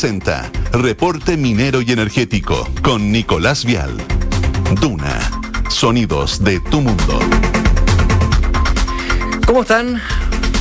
presenta 0.00 0.50
Reporte 0.72 1.36
Minero 1.36 1.82
y 1.82 1.92
Energético 1.92 2.66
con 2.82 3.12
Nicolás 3.12 3.66
Vial. 3.66 3.98
Duna, 4.80 5.30
sonidos 5.68 6.42
de 6.42 6.58
tu 6.58 6.80
mundo. 6.80 7.20
¿Cómo 9.46 9.60
están? 9.60 10.00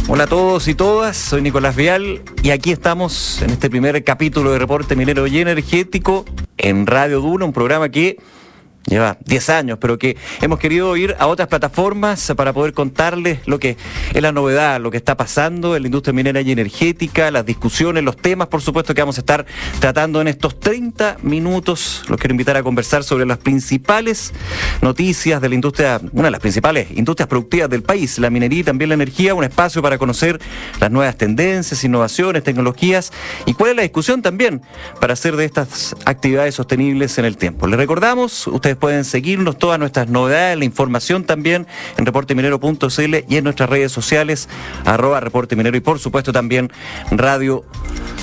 Hola 0.10 0.26
a 0.26 0.28
todos 0.28 0.68
y 0.68 0.76
todas, 0.76 1.16
soy 1.16 1.42
Nicolás 1.42 1.78
Vial 1.78 2.22
y 2.44 2.50
aquí 2.50 2.74
estamos 2.74 3.42
en 3.42 3.52
este 3.52 3.70
primer 3.70 4.04
capítulo 4.04 4.52
de 4.52 4.60
Reporte 4.60 4.98
Minero 4.98 5.26
y 5.26 5.40
Energético 5.40 6.26
en 6.58 6.86
Radio 6.86 7.22
Duna, 7.22 7.46
un 7.46 7.54
programa 7.54 7.88
que 7.88 8.18
lleva 8.86 9.18
10 9.26 9.50
años, 9.50 9.78
pero 9.80 9.98
que 9.98 10.18
hemos 10.42 10.60
querido 10.60 10.96
ir 10.98 11.16
a 11.20 11.28
otras 11.28 11.48
plataformas 11.48 12.34
para 12.36 12.54
poder 12.54 12.74
contarles 12.74 13.40
lo 13.46 13.60
que 13.60 13.78
es 14.14 14.22
la 14.22 14.32
novedad, 14.32 14.80
lo 14.80 14.92
que 14.92 14.98
está 14.98 15.16
pasando 15.18 15.76
en 15.76 15.84
la 15.84 15.88
industria 15.88 16.14
minera 16.14 16.42
y 16.42 16.52
energética, 16.52 17.32
las 17.32 17.46
discusiones, 17.46 18.04
los 18.04 18.18
temas, 18.18 18.48
por 18.48 18.62
supuesto, 18.62 18.94
que 18.94 19.02
vamos 19.02 19.18
a 19.18 19.22
estar 19.22 19.46
tratando 19.80 20.22
en 20.22 20.28
estos 20.28 20.60
30 20.60 21.18
minutos. 21.22 22.04
Los 22.08 22.20
quiero 22.20 22.34
invitar 22.34 22.58
a 22.58 22.64
conversar 22.64 23.04
sobre 23.04 23.26
las 23.26 23.38
principales 23.38 24.34
noticias 24.82 25.42
de 25.42 25.50
la 25.50 25.56
industria, 25.56 26.02
una 26.12 26.26
de 26.26 26.32
las 26.32 26.40
principales 26.40 26.88
industrias 26.92 27.28
productivas 27.28 27.70
del 27.70 27.84
país, 27.84 28.18
la 28.20 28.30
minería 28.30 28.60
y 28.60 28.64
también 28.64 28.90
la 28.90 28.96
energía, 28.96 29.34
un 29.34 29.44
espacio 29.44 29.82
para 29.82 29.98
conocer 29.98 30.40
las 30.80 30.92
nuevas 30.92 31.16
tendencias, 31.16 31.84
innovaciones, 31.84 32.44
tecnologías 32.44 33.12
y 33.46 33.54
cuál 33.54 33.72
es 33.72 33.76
la 33.76 33.82
discusión 33.84 34.22
también 34.22 34.62
para 35.00 35.14
hacer 35.14 35.36
de 35.36 35.46
estas 35.46 35.96
actividades 36.06 36.56
sostenibles 36.56 37.18
en 37.18 37.26
el 37.26 37.38
tiempo. 37.38 37.68
Les 37.68 37.78
recordamos, 37.78 38.48
ustedes 38.48 38.78
pueden 38.80 39.06
seguirnos, 39.06 39.58
todas 39.58 39.80
nuestras 39.80 40.10
novedades, 40.10 40.58
la 40.58 40.66
información 40.66 41.24
también 41.24 41.68
en 41.98 42.06
reporteminero.cl 42.06 43.16
y 43.28 43.38
en 43.38 43.44
nuestras 43.44 43.70
redes 43.70 43.92
sociales, 43.92 44.50
arroba 44.86 45.20
reporte 45.20 45.56
minero 45.56 45.78
y 45.78 45.82
por 45.82 46.00
supuesto 46.00 46.32
también 46.32 46.72
Radio 47.12 47.66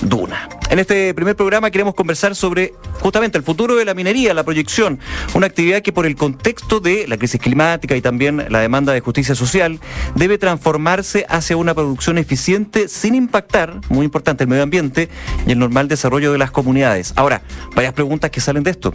Duna. 0.03 0.49
En 0.71 0.79
este 0.79 1.15
primer 1.15 1.37
programa 1.37 1.71
queremos 1.71 1.95
conversar 1.95 2.35
sobre 2.35 2.75
justamente 3.01 3.39
el 3.39 3.45
futuro 3.45 3.77
de 3.77 3.85
la 3.85 3.95
minería, 3.95 4.35
la 4.35 4.45
proyección, 4.45 4.99
una 5.35 5.47
actividad 5.47 5.83
que 5.83 5.93
por 5.93 6.07
el 6.07 6.17
contexto 6.17 6.81
de 6.81 7.07
la 7.07 7.17
crisis 7.17 7.41
climática 7.41 7.97
y 7.97 8.01
también 8.01 8.47
la 8.49 8.61
demanda 8.61 8.93
de 8.93 9.01
justicia 9.01 9.35
social 9.35 9.81
debe 10.15 10.39
transformarse 10.39 11.25
hacia 11.29 11.57
una 11.57 11.75
producción 11.75 12.19
eficiente 12.19 12.89
sin 12.89 13.15
impactar, 13.15 13.81
muy 13.89 14.05
importante, 14.05 14.45
el 14.45 14.49
medio 14.49 14.65
ambiente 14.65 15.09
y 15.47 15.53
el 15.53 15.59
normal 15.59 15.89
desarrollo 15.89 16.33
de 16.33 16.39
las 16.39 16.51
comunidades. 16.51 17.13
Ahora, 17.17 17.43
varias 17.75 17.93
preguntas 17.93 18.31
que 18.31 18.41
salen 18.41 18.65
de 18.65 18.73
esto 18.73 18.93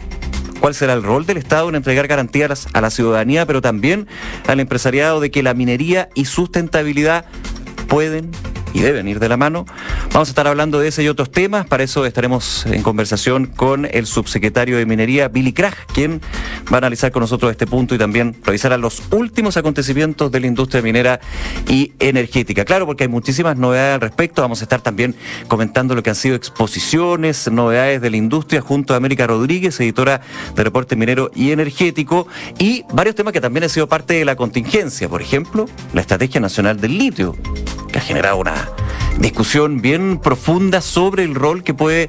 cuál 0.60 0.74
será 0.76 0.92
el 0.92 1.02
rol 1.02 1.26
del 1.26 1.38
Estado 1.38 1.68
en 1.68 1.74
entregar 1.74 2.06
garantías 2.06 2.68
a 2.72 2.80
la 2.80 2.90
ciudadanía, 2.90 3.46
pero 3.46 3.60
también 3.60 4.06
al 4.46 4.60
empresariado 4.60 5.18
de 5.18 5.32
que 5.32 5.42
la 5.42 5.54
minería 5.54 6.08
y 6.14 6.26
sustentabilidad 6.26 7.24
pueden 7.88 8.30
y 8.72 8.80
deben 8.80 9.08
ir 9.08 9.18
de 9.18 9.28
la 9.28 9.36
mano. 9.36 9.66
Vamos 10.12 10.28
a 10.28 10.30
estar 10.30 10.46
hablando 10.46 10.78
de 10.78 10.88
ese 10.88 11.02
y 11.02 11.08
otros 11.08 11.30
temas. 11.30 11.66
Para 11.66 11.82
eso 11.82 12.04
estaremos 12.06 12.66
en 12.66 12.82
conversación 12.82 13.46
con 13.46 13.86
el 13.90 14.06
subsecretario 14.06 14.76
de 14.76 14.86
Minería, 14.86 15.28
Billy 15.28 15.52
Krag, 15.52 15.74
quien 15.86 16.20
va 16.72 16.76
a 16.76 16.78
analizar 16.78 17.12
con 17.12 17.20
nosotros 17.20 17.50
este 17.50 17.66
punto 17.66 17.94
y 17.94 17.98
también 17.98 18.36
revisar 18.44 18.72
a 18.72 18.78
los 18.78 19.02
últimos 19.10 19.56
acontecimientos 19.56 20.30
de 20.30 20.40
la 20.40 20.46
industria 20.46 20.82
minera 20.82 21.20
y 21.68 21.92
energética. 21.98 22.64
Claro, 22.64 22.86
porque 22.86 23.04
hay 23.04 23.08
muchísimas 23.08 23.56
novedades 23.56 23.94
al 23.94 24.00
respecto. 24.00 24.42
Vamos 24.42 24.60
a 24.60 24.64
estar 24.64 24.80
también 24.80 25.14
comentando 25.48 25.94
lo 25.94 26.02
que 26.02 26.10
han 26.10 26.16
sido 26.16 26.36
exposiciones, 26.36 27.50
novedades 27.50 28.00
de 28.00 28.10
la 28.10 28.16
industria 28.16 28.60
junto 28.60 28.94
a 28.94 28.96
América 28.96 29.26
Rodríguez, 29.26 29.78
editora 29.80 30.20
de 30.54 30.64
Reporte 30.64 30.96
Minero 30.96 31.30
y 31.34 31.52
Energético, 31.52 32.26
y 32.58 32.84
varios 32.92 33.14
temas 33.14 33.32
que 33.32 33.40
también 33.40 33.64
han 33.64 33.70
sido 33.70 33.88
parte 33.88 34.14
de 34.14 34.24
la 34.24 34.36
contingencia. 34.36 35.08
Por 35.08 35.22
ejemplo, 35.22 35.68
la 35.92 36.00
Estrategia 36.00 36.40
Nacional 36.40 36.80
del 36.80 36.98
Litio, 36.98 37.36
que 37.92 37.98
ha 37.98 38.02
generado 38.02 38.38
una 38.38 38.68
discusión 39.18 39.80
bien 39.80 40.18
profunda 40.18 40.80
sobre 40.80 41.22
el 41.24 41.34
rol 41.34 41.62
que 41.62 41.74
puede 41.74 42.08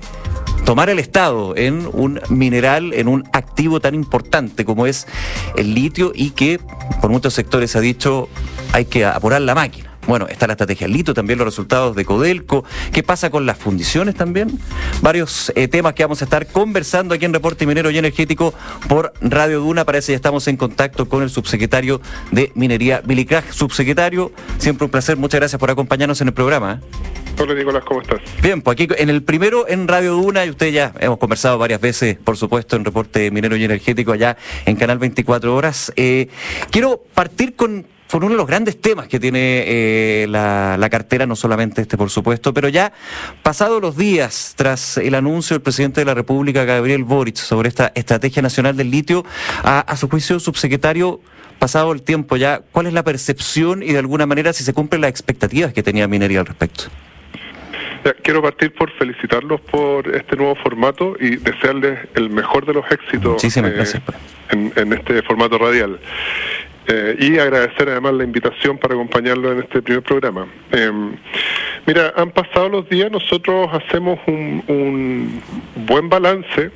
tomar 0.66 0.90
el 0.90 0.98
Estado 0.98 1.56
en 1.56 1.88
un 1.92 2.22
mineral, 2.30 2.94
en 2.94 3.08
un 3.08 3.24
activo 3.34 3.80
tan 3.82 3.94
importante 3.94 4.66
como 4.66 4.88
es 4.88 5.08
el 5.58 5.76
litio 5.76 6.14
y 6.16 6.32
que 6.32 6.60
por 7.02 7.12
muchos 7.12 7.34
sectores 7.34 7.72
se 7.72 7.78
ha 7.78 7.82
dicho 7.82 8.30
hay 8.72 8.86
que 8.86 9.06
apurar 9.06 9.42
la 9.42 9.54
máquina. 9.54 9.93
Bueno, 10.08 10.28
está 10.28 10.48
la 10.48 10.54
estrategia 10.54 10.88
Lito, 10.88 11.14
también 11.14 11.40
los 11.40 11.46
resultados 11.46 11.96
de 11.96 12.06
Codelco. 12.06 12.66
¿Qué 12.92 13.04
pasa 13.04 13.30
con 13.30 13.46
las 13.46 13.58
fundiciones 13.58 14.16
también? 14.16 14.60
Varios 15.02 15.52
eh, 15.56 15.68
temas 15.68 15.94
que 15.94 16.04
vamos 16.04 16.22
a 16.22 16.26
estar 16.26 16.46
conversando 16.48 17.16
aquí 17.16 17.26
en 17.26 17.34
Reporte 17.34 17.66
Minero 17.66 17.90
y 17.90 17.98
Energético 17.98 18.54
por 18.88 19.14
Radio 19.22 19.62
Duna. 19.62 19.86
Parece 19.86 20.12
ya 20.12 20.18
estamos 20.18 20.48
en 20.48 20.58
contacto 20.58 21.08
con 21.08 21.24
el 21.24 21.30
subsecretario 21.30 22.02
de 22.32 22.52
Minería, 22.56 23.02
Billy. 23.04 23.24
Subsecretario, 23.52 24.32
siempre 24.58 24.86
un 24.86 24.92
placer. 24.92 25.16
Muchas 25.16 25.40
gracias 25.40 25.60
por 25.60 25.72
acompañarnos 25.72 26.20
en 26.20 26.28
el 26.28 26.34
programa. 26.34 26.82
¿eh? 26.82 27.42
Hola 27.42 27.56
Nicolás, 27.56 27.84
¿cómo 27.86 28.02
estás? 28.02 28.20
Bien, 28.42 28.62
pues 28.62 28.76
aquí 28.76 28.88
en 28.98 29.10
el 29.10 29.24
primero 29.24 29.68
en 29.68 29.88
Radio 29.88 30.14
Duna, 30.14 30.46
y 30.46 30.50
usted 30.50 30.72
ya 30.72 30.94
hemos 31.00 31.18
conversado 31.18 31.58
varias 31.58 31.82
veces, 31.82 32.18
por 32.18 32.38
supuesto, 32.38 32.76
en 32.76 32.86
Reporte 32.86 33.32
Minero 33.32 33.56
y 33.56 33.64
Energético 33.64 34.12
allá 34.12 34.38
en 34.66 34.76
Canal 34.76 35.00
24 35.00 35.56
Horas. 35.56 35.92
Eh, 35.96 36.28
quiero 36.70 37.04
partir 37.14 37.56
con 37.56 37.86
con 38.14 38.24
uno 38.24 38.34
de 38.34 38.38
los 38.38 38.46
grandes 38.46 38.80
temas 38.80 39.08
que 39.08 39.20
tiene 39.20 39.64
eh, 39.66 40.28
la, 40.30 40.88
cartera, 40.92 41.26
no 41.26 41.36
solamente 41.36 41.82
este, 41.82 41.98
por 41.98 42.12
supuesto, 42.12 42.54
pero 42.54 42.70
ya 42.70 42.94
pasados 43.42 43.82
los 43.82 43.98
días 43.98 44.54
tras 44.56 44.98
el 45.00 45.16
anuncio 45.16 45.56
del 45.56 45.64
presidente 45.64 46.02
de 46.02 46.06
la 46.06 46.14
República, 46.14 46.64
Gabriel 46.64 47.06
Boric, 47.06 47.38
sobre 47.38 47.70
esta 47.70 47.92
estrategia 47.96 48.44
nacional 48.44 48.78
del 48.78 48.92
litio, 48.92 49.26
a, 49.64 49.98
su 49.98 50.10
juicio, 50.10 50.40
subsecretario, 50.40 51.22
pasado 51.58 51.92
el 51.92 52.04
tiempo 52.04 52.36
ya, 52.36 52.62
¿cuál 52.72 52.86
es 52.86 52.94
la 52.94 53.04
percepción 53.04 53.82
y 53.82 53.94
de 53.94 53.98
alguna 53.98 54.28
manera 54.28 54.54
si 54.54 54.64
se 54.64 54.74
cumplen 54.74 55.02
las 55.02 55.10
expectativas 55.10 55.74
que 55.74 55.82
tenía 55.82 56.08
Minería 56.08 56.42
al 56.42 56.46
respecto? 56.46 56.84
quiero 58.22 58.42
partir 58.42 58.74
por 58.74 58.92
felicitarlos 58.92 59.62
por 59.62 60.14
este 60.14 60.36
nuevo 60.36 60.56
formato 60.56 61.16
y 61.20 61.38
desearles 61.38 62.00
el 62.16 62.30
mejor 62.30 62.66
de 62.66 62.74
los 62.74 62.86
éxitos 62.92 63.44
eh, 63.44 63.62
gracias, 63.62 64.04
pues. 64.06 64.18
en, 64.50 64.74
en, 64.76 64.92
este 64.94 65.22
formato 65.24 65.58
radial. 65.58 66.00
Eh, 66.88 67.16
y 67.18 67.40
agradecer 67.40 67.88
además 67.90 68.14
la 68.16 68.26
invitación 68.26 68.78
para 68.78 68.94
acompañarlo 68.94 69.52
en 69.54 69.60
este 69.60 69.82
primer 69.82 70.04
programa. 70.04 70.48
Em, 70.72 71.16
mira, 71.86 72.14
han 72.18 72.32
pasado 72.32 72.68
los 72.68 72.90
días, 72.90 73.10
nosotros 73.10 73.70
hacemos 73.72 74.20
un, 74.28 75.42
buen 75.88 76.10
balance 76.10 76.72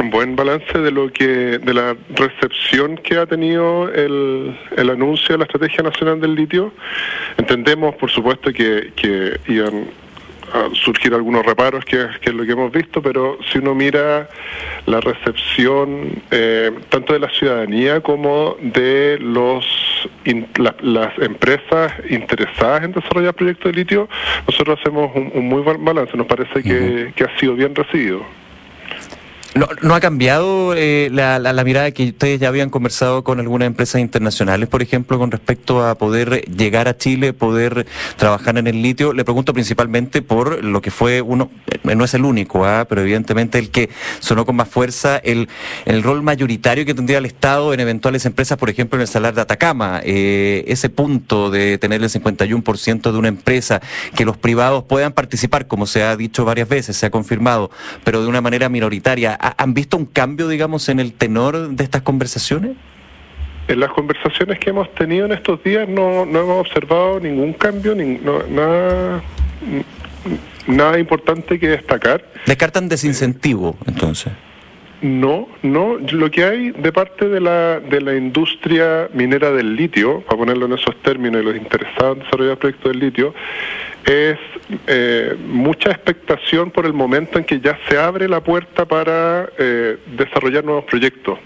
un 0.00 0.10
buen 0.10 0.36
balance 0.36 0.78
de 0.78 0.92
lo 0.92 1.12
que 1.12 1.58
de 1.58 1.74
la 1.74 1.96
recepción 2.10 2.96
que 2.98 3.16
ha 3.16 3.26
tenido 3.26 3.92
el, 3.92 4.56
el 4.76 4.90
anuncio 4.90 5.34
de 5.34 5.38
la 5.38 5.44
estrategia 5.44 5.82
nacional 5.82 6.20
del 6.20 6.36
litio 6.36 6.72
entendemos 7.36 7.96
por 7.96 8.08
supuesto 8.08 8.52
que, 8.52 8.92
que 8.94 9.40
iban 9.48 9.88
surgir 10.74 11.14
algunos 11.14 11.44
reparos, 11.44 11.84
que, 11.84 12.08
es 12.22 12.34
lo 12.34 12.44
que 12.44 12.52
hemos 12.52 12.72
visto, 12.72 13.02
pero 13.02 13.38
si 13.50 13.58
uno 13.58 13.74
mira 13.74 14.28
la 14.86 15.00
recepción 15.00 16.22
eh, 16.30 16.70
tanto 16.88 17.12
de 17.12 17.18
la 17.20 17.30
ciudadanía 17.30 18.00
como 18.00 18.56
de 18.60 19.18
los 19.20 19.64
las 20.82 21.18
empresas 21.18 21.92
interesadas 22.08 22.84
en 22.84 22.92
desarrollar 22.92 23.34
proyectos 23.34 23.72
de 23.72 23.78
litio, 23.78 24.08
nosotros 24.46 24.78
hacemos 24.80 25.10
un, 25.14 25.48
muy 25.48 25.62
buen 25.62 25.84
balance, 25.84 26.16
nos 26.16 26.26
parece 26.26 26.62
que, 26.62 27.12
que 27.16 27.24
ha 27.24 27.38
sido 27.38 27.54
bien 27.54 27.74
recibido. 27.74 28.37
¿No, 29.54 29.94
ha 29.94 30.00
cambiado 30.00 30.74
eh, 30.76 31.08
la, 31.10 31.38
la, 31.38 31.64
mirada 31.64 31.90
que 31.90 32.08
ustedes 32.08 32.38
ya 32.38 32.48
habían 32.48 32.68
conversado 32.68 33.24
con 33.24 33.40
algunas 33.40 33.66
empresas 33.66 34.00
internacionales, 34.00 34.68
por 34.68 34.82
ejemplo, 34.82 35.18
con 35.18 35.30
respecto 35.30 35.84
a 35.86 35.96
poder 35.96 36.42
llegar 36.44 36.86
a 36.86 36.96
Chile, 36.96 37.32
poder 37.32 37.86
trabajar 38.16 38.58
en 38.58 38.66
el 38.66 38.82
litio? 38.82 39.14
Le 39.14 39.24
pregunto 39.24 39.54
principalmente 39.54 40.20
por 40.20 40.62
lo 40.62 40.82
que 40.82 40.90
fue 40.90 41.22
uno, 41.22 41.50
eh, 41.66 41.94
no 41.96 42.04
es 42.04 42.12
el 42.12 42.24
único, 42.24 42.66
¿ah? 42.66 42.86
pero 42.88 43.00
evidentemente 43.00 43.58
el 43.58 43.70
que 43.70 43.88
sonó 44.20 44.44
con 44.44 44.54
más 44.54 44.68
fuerza, 44.68 45.16
el, 45.16 45.48
el 45.86 46.02
rol 46.02 46.22
mayoritario 46.22 46.84
que 46.84 46.94
tendría 46.94 47.18
el 47.18 47.26
Estado 47.26 47.72
en 47.72 47.80
eventuales 47.80 48.26
empresas, 48.26 48.58
por 48.58 48.68
ejemplo, 48.68 48.98
en 48.98 49.02
el 49.02 49.08
salar 49.08 49.34
de 49.34 49.40
Atacama. 49.40 50.00
Eh, 50.04 50.64
ese 50.68 50.90
punto 50.90 51.50
de 51.50 51.78
tener 51.78 52.02
el 52.02 52.10
51% 52.10 53.12
de 53.12 53.18
una 53.18 53.28
empresa, 53.28 53.80
que 54.14 54.26
los 54.26 54.36
privados 54.36 54.84
puedan 54.84 55.12
participar, 55.12 55.66
como 55.66 55.86
se 55.86 56.02
ha 56.02 56.16
dicho 56.16 56.44
varias 56.44 56.68
veces, 56.68 56.96
se 56.96 57.06
ha 57.06 57.10
confirmado, 57.10 57.70
pero 58.04 58.20
de 58.20 58.28
una 58.28 58.42
manera 58.42 58.68
minoritaria 58.68 59.37
¿Han 59.38 59.74
visto 59.74 59.96
un 59.96 60.06
cambio, 60.06 60.48
digamos, 60.48 60.88
en 60.88 61.00
el 61.00 61.12
tenor 61.12 61.70
de 61.70 61.84
estas 61.84 62.02
conversaciones? 62.02 62.72
En 63.68 63.80
las 63.80 63.90
conversaciones 63.90 64.58
que 64.58 64.70
hemos 64.70 64.92
tenido 64.94 65.26
en 65.26 65.32
estos 65.32 65.62
días 65.62 65.88
no, 65.88 66.24
no 66.24 66.40
hemos 66.40 66.66
observado 66.66 67.20
ningún 67.20 67.52
cambio, 67.52 67.94
ni, 67.94 68.18
nada, 68.50 69.22
nada 70.66 70.98
importante 70.98 71.58
que 71.58 71.68
destacar. 71.68 72.24
¿Descartan 72.46 72.88
desincentivo, 72.88 73.76
entonces? 73.86 74.32
no, 75.00 75.48
no. 75.62 75.96
Lo 75.98 76.30
que 76.30 76.44
hay 76.44 76.70
de 76.70 76.92
parte 76.92 77.28
de 77.28 77.40
la, 77.40 77.80
de 77.80 78.00
la 78.00 78.16
industria 78.16 79.08
minera 79.14 79.50
del 79.52 79.76
litio, 79.76 80.20
para 80.22 80.38
ponerlo 80.38 80.66
en 80.66 80.72
esos 80.72 80.96
términos, 81.02 81.42
y 81.42 81.44
los 81.44 81.56
interesados 81.56 82.16
en 82.18 82.24
desarrollar 82.24 82.56
proyectos 82.56 82.92
del 82.92 83.00
litio, 83.00 83.34
es 84.08 84.38
eh, 84.86 85.36
mucha 85.46 85.90
expectación 85.90 86.70
por 86.70 86.86
el 86.86 86.94
momento 86.94 87.38
en 87.38 87.44
que 87.44 87.60
ya 87.60 87.78
se 87.88 87.98
abre 87.98 88.26
la 88.26 88.40
puerta 88.40 88.86
para 88.86 89.50
eh, 89.58 89.98
desarrollar 90.16 90.64
nuevos 90.64 90.84
proyectos. 90.84 91.38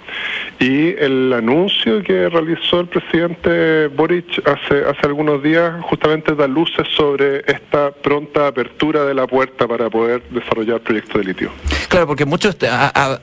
Y 0.61 0.91
el 0.91 1.33
anuncio 1.33 2.05
que 2.05 2.29
realizó 2.29 2.81
el 2.81 2.87
presidente 2.87 3.89
Boric 3.89 4.47
hace, 4.47 4.85
hace 4.85 5.07
algunos 5.07 5.43
días 5.43 5.83
justamente 5.83 6.37
da 6.37 6.47
luces 6.47 6.87
sobre 6.97 7.39
esta 7.49 7.91
pronta 7.91 8.47
apertura 8.47 9.05
de 9.05 9.15
la 9.15 9.27
puerta 9.27 9.67
para 9.67 9.91
poder 9.91 10.23
desarrollar 10.31 10.81
proyectos 10.83 11.21
de 11.21 11.25
litio. 11.25 11.51
Claro, 11.89 12.07
porque 12.07 12.25
muchos 12.25 12.57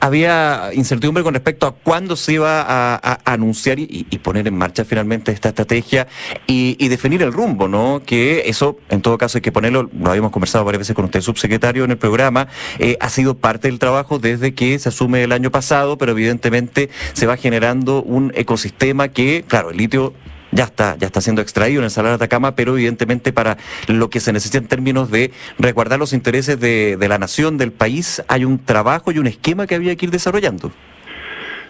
había 0.00 0.70
incertidumbre 0.74 1.24
con 1.24 1.32
respecto 1.32 1.66
a 1.66 1.74
cuándo 1.74 2.14
se 2.14 2.34
iba 2.34 2.62
a, 2.62 3.18
anunciar 3.24 3.78
y, 3.78 4.04
poner 4.22 4.46
en 4.48 4.56
marcha 4.56 4.84
finalmente 4.84 5.32
esta 5.32 5.48
estrategia 5.48 6.06
y 6.46 6.88
definir 6.88 7.22
el 7.22 7.32
rumbo, 7.32 7.68
¿no? 7.68 8.02
Que 8.04 8.42
eso, 8.46 8.78
en 8.90 9.00
todo 9.00 9.16
caso, 9.16 9.29
hay 9.34 9.42
que 9.42 9.52
ponerlo 9.52 9.90
lo 9.92 10.10
habíamos 10.10 10.30
conversado 10.32 10.64
varias 10.64 10.80
veces 10.80 10.96
con 10.96 11.04
usted, 11.04 11.20
subsecretario, 11.20 11.84
en 11.84 11.92
el 11.92 11.98
programa, 11.98 12.48
eh, 12.78 12.96
ha 13.00 13.08
sido 13.08 13.36
parte 13.36 13.68
del 13.68 13.78
trabajo 13.78 14.18
desde 14.18 14.54
que 14.54 14.78
se 14.78 14.88
asume 14.88 15.22
el 15.22 15.32
año 15.32 15.50
pasado, 15.50 15.98
pero 15.98 16.12
evidentemente 16.12 16.90
se 17.12 17.26
va 17.26 17.36
generando 17.36 18.02
un 18.02 18.32
ecosistema 18.34 19.08
que, 19.08 19.44
claro, 19.46 19.70
el 19.70 19.76
litio 19.76 20.14
ya 20.52 20.64
está, 20.64 20.96
ya 20.98 21.06
está 21.06 21.20
siendo 21.20 21.42
extraído 21.42 21.80
en 21.80 21.84
el 21.84 21.90
Salar 21.90 22.10
de 22.10 22.16
Atacama, 22.16 22.56
pero 22.56 22.72
evidentemente 22.76 23.32
para 23.32 23.56
lo 23.86 24.10
que 24.10 24.20
se 24.20 24.32
necesita 24.32 24.58
en 24.58 24.66
términos 24.66 25.10
de 25.10 25.30
resguardar 25.58 25.98
los 25.98 26.12
intereses 26.12 26.58
de, 26.58 26.96
de 26.96 27.08
la 27.08 27.18
nación, 27.18 27.56
del 27.56 27.72
país, 27.72 28.22
hay 28.28 28.44
un 28.44 28.58
trabajo 28.58 29.12
y 29.12 29.18
un 29.18 29.26
esquema 29.26 29.66
que 29.66 29.76
había 29.76 29.94
que 29.96 30.06
ir 30.06 30.10
desarrollando. 30.10 30.72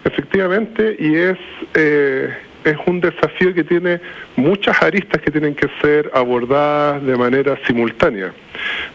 Efectivamente, 0.03 0.95
y 0.97 1.15
es 1.15 1.37
eh, 1.75 2.29
es 2.63 2.77
un 2.85 3.01
desafío 3.01 3.53
que 3.53 3.63
tiene 3.63 3.99
muchas 4.35 4.81
aristas 4.81 5.21
que 5.21 5.31
tienen 5.31 5.55
que 5.55 5.67
ser 5.81 6.11
abordadas 6.13 7.03
de 7.03 7.17
manera 7.17 7.57
simultánea. 7.65 8.33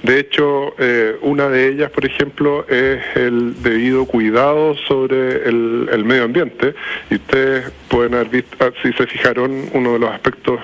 De 0.02 0.20
hecho, 0.20 0.74
eh, 0.78 1.16
una 1.22 1.48
de 1.48 1.68
ellas, 1.68 1.90
por 1.90 2.04
ejemplo, 2.04 2.66
es 2.68 3.02
el 3.16 3.62
debido 3.62 4.04
cuidado 4.06 4.76
sobre 4.86 5.48
el, 5.48 6.04
medio 6.04 6.24
ambiente. 6.24 6.74
Y 7.10 7.16
ustedes 7.16 7.72
pueden 7.88 8.14
haber 8.14 8.28
visto, 8.28 8.56
ah, 8.60 8.70
si 8.82 8.92
se 8.92 9.06
fijaron, 9.06 9.70
uno 9.72 9.94
de 9.94 9.98
los 9.98 10.10
aspectos 10.10 10.60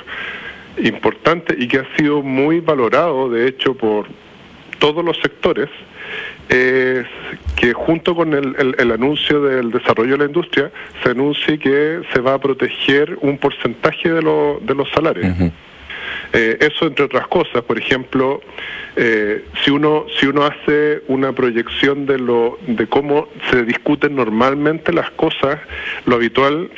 importantes 0.78 1.56
y 1.58 1.68
que 1.68 1.78
ha 1.78 1.96
sido 1.96 2.22
muy 2.22 2.60
valorado, 2.60 3.28
de 3.28 3.48
hecho, 3.48 3.74
por 3.74 4.06
todos 4.78 5.04
los 5.04 5.16
sectores, 5.18 5.68
es 6.48 7.06
que 7.56 7.72
junto 7.72 8.14
con 8.14 8.34
el, 8.34 8.90
anuncio 8.92 9.42
del 9.42 9.70
desarrollo 9.70 10.12
de 10.12 10.18
la 10.18 10.24
industria 10.24 10.70
se 11.02 11.10
anuncie 11.10 11.58
que 11.58 12.02
se 12.12 12.20
va 12.20 12.34
a 12.34 12.38
proteger 12.38 13.16
un 13.20 13.38
porcentaje 13.38 14.10
de, 14.10 14.20
de 14.20 14.74
los 14.74 14.90
salarios. 14.90 15.34
Eh, 16.32 16.58
eso 16.60 16.86
entre 16.86 17.04
otras 17.04 17.26
cosas, 17.26 17.62
por 17.62 17.78
ejemplo, 17.78 18.40
eh, 18.96 19.44
si 19.62 19.70
uno 19.70 20.06
si 20.18 20.26
uno 20.26 20.44
hace 20.44 21.02
una 21.08 21.32
proyección 21.32 22.06
de 22.06 22.18
lo 22.18 22.58
de 22.66 22.86
cómo 22.86 23.28
se 23.50 23.64
discuten 23.64 24.16
normalmente 24.16 24.92
las 24.92 25.10
cosas, 25.10 25.58
lo 26.06 26.16
habitual 26.16 26.70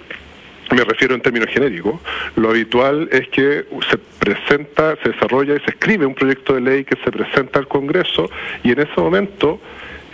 me 0.70 0.84
refiero 0.84 1.14
en 1.14 1.20
términos 1.20 1.48
genéricos, 1.50 2.00
lo 2.36 2.50
habitual 2.50 3.08
es 3.12 3.28
que 3.28 3.64
se 3.90 3.98
presenta, 4.18 4.96
se 5.02 5.10
desarrolla 5.10 5.54
y 5.56 5.60
se 5.60 5.70
escribe 5.70 6.06
un 6.06 6.14
proyecto 6.14 6.54
de 6.54 6.60
ley 6.60 6.84
que 6.84 6.96
se 7.04 7.10
presenta 7.10 7.58
al 7.58 7.68
Congreso 7.68 8.30
y 8.62 8.72
en 8.72 8.80
ese 8.80 8.92
momento 8.96 9.60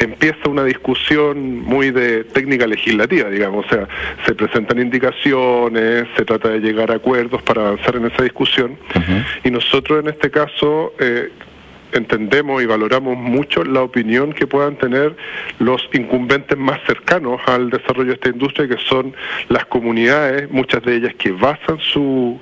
empieza 0.01 0.49
una 0.49 0.65
discusión 0.65 1.59
muy 1.59 1.91
de 1.91 2.25
técnica 2.25 2.67
legislativa, 2.67 3.29
digamos, 3.29 3.67
o 3.67 3.69
sea, 3.69 3.87
se 4.25 4.35
presentan 4.35 4.81
indicaciones, 4.81 6.07
se 6.17 6.25
trata 6.25 6.49
de 6.49 6.61
llegar 6.61 6.91
a 6.91 6.95
acuerdos 6.95 7.43
para 7.43 7.69
avanzar 7.69 7.97
en 7.97 8.07
esa 8.07 8.23
discusión. 8.23 8.79
Y 9.45 9.51
nosotros 9.51 10.03
en 10.03 10.09
este 10.09 10.31
caso 10.31 10.95
eh, 10.99 11.31
entendemos 11.93 12.63
y 12.63 12.67
valoramos 12.67 13.17
mucho 13.17 13.65
la 13.65 13.83
opinión 13.83 14.33
que 14.33 14.47
puedan 14.47 14.77
tener 14.77 15.17
los 15.59 15.89
incumbentes 15.93 16.57
más 16.59 16.81
cercanos 16.87 17.41
al 17.47 17.71
desarrollo 17.71 18.09
de 18.09 18.15
esta 18.15 18.29
industria, 18.29 18.69
que 18.69 18.79
son 18.89 19.15
las 19.49 19.67
comunidades, 19.67 20.51
muchas 20.51 20.83
de 20.83 20.97
ellas 20.97 21.15
que 21.19 21.33
basan 21.33 21.79
su, 21.81 22.39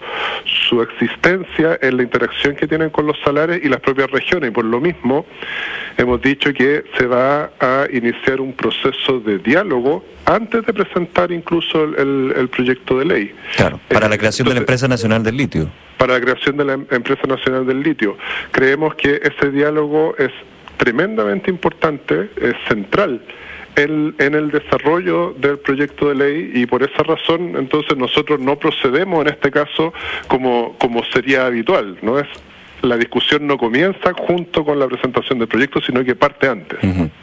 su 0.69 0.83
existencia 0.83 1.79
en 1.81 1.97
la 1.97 2.03
interacción 2.03 2.57
que 2.57 2.67
tienen 2.67 2.91
con 2.91 3.07
los 3.07 3.19
salares 3.25 3.61
y 3.63 3.69
las 3.69 3.81
propias 3.81 4.11
regiones. 4.11 4.51
Y 4.51 4.53
por 4.53 4.65
lo 4.65 4.81
mismo, 4.81 5.27
hemos 5.97 6.21
dicho 6.23 6.53
que 6.53 6.85
se 6.97 7.07
va 7.07 7.51
a 7.61 7.87
iniciar 7.93 8.41
un 8.41 8.53
proceso 8.53 9.21
de 9.21 9.39
diálogo 9.39 10.05
antes 10.25 10.65
de 10.67 10.73
presentar 10.73 11.33
incluso 11.33 11.85
el, 11.85 12.49
proyecto 12.51 12.99
de 12.99 13.05
ley. 13.05 13.35
Claro, 13.57 13.81
para 13.89 14.09
la 14.09 14.17
eh, 14.17 14.19
creación 14.19 14.49
de 14.49 14.55
la 14.55 14.61
Empresa 14.61 14.89
Nacional 14.89 15.23
del 15.23 15.37
Litio. 15.37 15.71
Para 15.99 16.15
la 16.15 16.21
creación 16.21 16.57
de 16.57 16.65
la 16.65 16.73
Empresa 16.73 17.27
Nacional 17.27 17.67
del 17.67 17.83
Litio. 17.83 18.17
Creemos 18.53 18.95
que 18.95 19.21
ese 19.23 19.51
diálogo 19.51 20.15
es 20.17 20.31
tremendamente 20.79 21.51
importante, 21.51 22.31
es 22.41 22.55
central 22.69 23.21
en, 23.77 24.15
en, 24.19 24.35
el 24.35 24.51
desarrollo 24.51 25.35
del 25.39 25.59
proyecto 25.59 26.09
de 26.09 26.15
ley 26.15 26.51
y 26.55 26.67
por 26.67 26.83
esa 26.83 27.03
razón 27.03 27.57
entonces 27.57 27.97
nosotros 27.97 28.41
no 28.41 28.59
procedemos 28.59 29.23
en 29.23 29.33
este 29.33 29.51
caso 29.51 29.93
como, 30.29 30.77
como 30.79 31.05
sería 31.05 31.47
habitual, 31.47 31.99
no 32.03 32.19
es 32.19 32.27
la 32.83 32.97
discusión 32.97 33.47
no 33.47 33.59
comienza 33.59 34.13
junto 34.15 34.65
con 34.65 34.79
la 34.79 34.87
presentación 34.87 35.39
del 35.39 35.49
proyecto, 35.49 35.81
sino 35.81 36.05
que 36.05 36.15
parte 36.15 36.49
antes. 36.49 36.79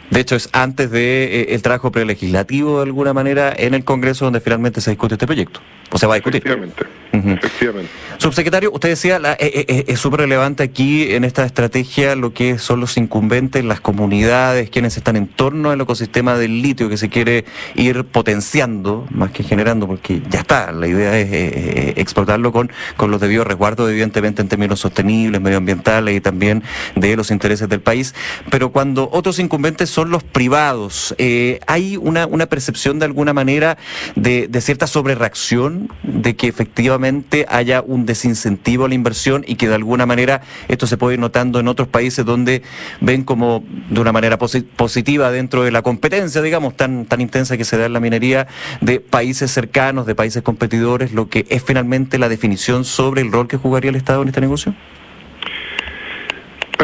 De 0.10 0.19
hecho, 0.19 0.36
es 0.36 0.50
antes 0.54 0.92
del 0.92 1.02
de, 1.02 1.42
eh, 1.42 1.56
el 1.56 1.62
trabajo 1.62 1.92
prelegislativo, 1.92 2.78
de 2.78 2.84
alguna 2.84 3.13
manera, 3.13 3.54
en 3.56 3.74
el 3.74 3.84
Congreso 3.84 4.25
donde 4.25 4.40
finalmente 4.40 4.81
se 4.81 4.92
discute 4.92 5.16
este 5.16 5.25
proyecto. 5.25 5.62
O 5.92 5.98
se 5.98 6.07
va 6.07 6.13
a 6.13 6.16
discutir. 6.16 6.42
Efectivamente. 6.46 6.86
Efectivamente. 7.13 7.90
Subsecretario, 8.18 8.72
usted 8.72 8.90
decía, 8.90 9.19
la, 9.19 9.34
eh, 9.34 9.66
eh, 9.68 9.86
es 9.88 10.00
súper 10.00 10.22
relevante 10.22 10.63
aquí 10.63 11.13
en 11.13 11.24
esta 11.24 11.46
estrategia 11.46 12.16
lo 12.16 12.34
que 12.34 12.57
son 12.57 12.81
los 12.81 12.98
incumbentes, 12.98 13.63
las 13.63 13.80
comunidades, 13.80 14.69
quienes 14.69 14.98
están 14.98 15.16
en 15.16 15.28
torno 15.28 15.72
al 15.72 15.80
ecosistema 15.80 16.38
del 16.38 16.62
litio 16.62 16.90
que 16.90 16.98
se 16.98 17.07
quiere 17.07 17.46
ir 17.75 18.04
potenciando, 18.04 19.07
más 19.12 19.31
que 19.31 19.44
generando, 19.44 19.88
porque 19.88 20.22
ya 20.30 20.40
está, 20.40 20.72
la 20.72 20.88
idea 20.88 21.18
es 21.18 21.98
exportarlo 21.98 22.52
con, 22.52 22.72
con 22.98 23.12
los 23.12 23.22
debidos 23.22 23.48
resguardos, 23.48 23.90
evidentemente 23.90 24.42
en 24.42 24.50
términos 24.50 24.80
sostenibles, 24.80 25.40
medioambientales 25.45 26.18
y 26.18 26.19
también 26.19 26.63
de 26.95 27.15
los 27.15 27.31
intereses 27.31 27.69
del 27.69 27.80
país. 27.80 28.13
Pero 28.51 28.71
cuando 28.71 29.09
otros 29.13 29.39
incumbentes 29.39 29.89
son 29.89 30.09
los 30.09 30.24
privados, 30.24 31.15
eh, 31.18 31.62
¿hay 31.68 31.95
una, 31.95 32.27
una 32.27 32.47
percepción 32.47 33.00
de 33.00 33.06
alguna 33.06 33.33
manera 33.33 33.77
de, 34.15 34.50
de 34.50 34.62
cierta 34.62 34.88
sobrereacción, 34.88 35.89
de 36.03 36.36
que 36.36 36.47
efectivamente 36.47 37.45
haya 37.47 37.81
un 37.81 38.06
desincentivo 38.06 38.86
a 38.86 38.89
la 38.89 38.95
inversión 38.95 39.45
y 39.47 39.56
que 39.56 39.69
de 39.69 39.75
alguna 39.75 40.06
manera 40.06 40.42
esto 40.68 40.88
se 40.88 40.97
puede 40.97 41.13
ir 41.15 41.19
notando 41.19 41.59
en 41.59 41.68
otros 41.68 41.88
países 41.88 42.25
donde 42.25 42.63
ven 43.00 43.24
como 43.24 43.63
de 43.89 44.00
una 44.00 44.12
manera 44.12 44.38
positiva 44.38 45.31
dentro 45.31 45.63
de 45.63 45.71
la 45.71 45.81
competencia, 45.81 46.42
digamos, 46.42 46.75
tan, 46.75 47.06
tan 47.06 47.21
intensa 47.21 47.57
que 47.57 47.65
se 47.65 47.77
da 47.77 47.86
en 47.86 47.94
la 47.94 48.00
minería 48.00 48.47
de 48.81 49.00
países 49.00 49.51
cercanos, 49.51 50.06
de 50.06 50.15
países 50.15 50.44
competidores, 50.44 51.12
lo 51.13 51.30
que 51.30 51.45
es 51.50 51.63
finalmente 51.63 52.18
la 52.18 52.30
definición 52.30 52.86
sobre 52.86 53.21
el 53.21 53.31
rol 53.31 53.47
que 53.47 53.57
jugaría 53.57 53.89
el 53.89 53.95
Estado 53.95 54.21
en 54.21 54.30
este 54.30 54.42
negocio? 54.42 54.75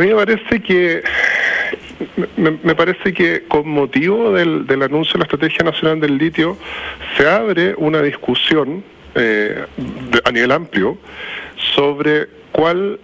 Mí 0.02 0.08
me 0.08 0.16
parece 0.16 0.60
que 0.62 1.04
me, 2.36 2.76
parece 2.76 3.14
que 3.14 3.44
con 3.48 3.70
motivo 3.70 4.34
del, 4.34 4.66
anuncio 4.82 5.14
de 5.14 5.20
la 5.20 5.26
Estrategia 5.26 5.64
Nacional 5.64 6.00
del 6.00 6.18
Litio 6.18 6.58
se 7.16 7.30
abre 7.30 7.76
una 7.78 8.02
discusión 8.02 8.84
eh, 9.14 9.64
a 10.26 10.32
nivel 10.32 10.52
amplio 10.52 10.98
sobre 11.76 12.28
cuál 12.52 13.00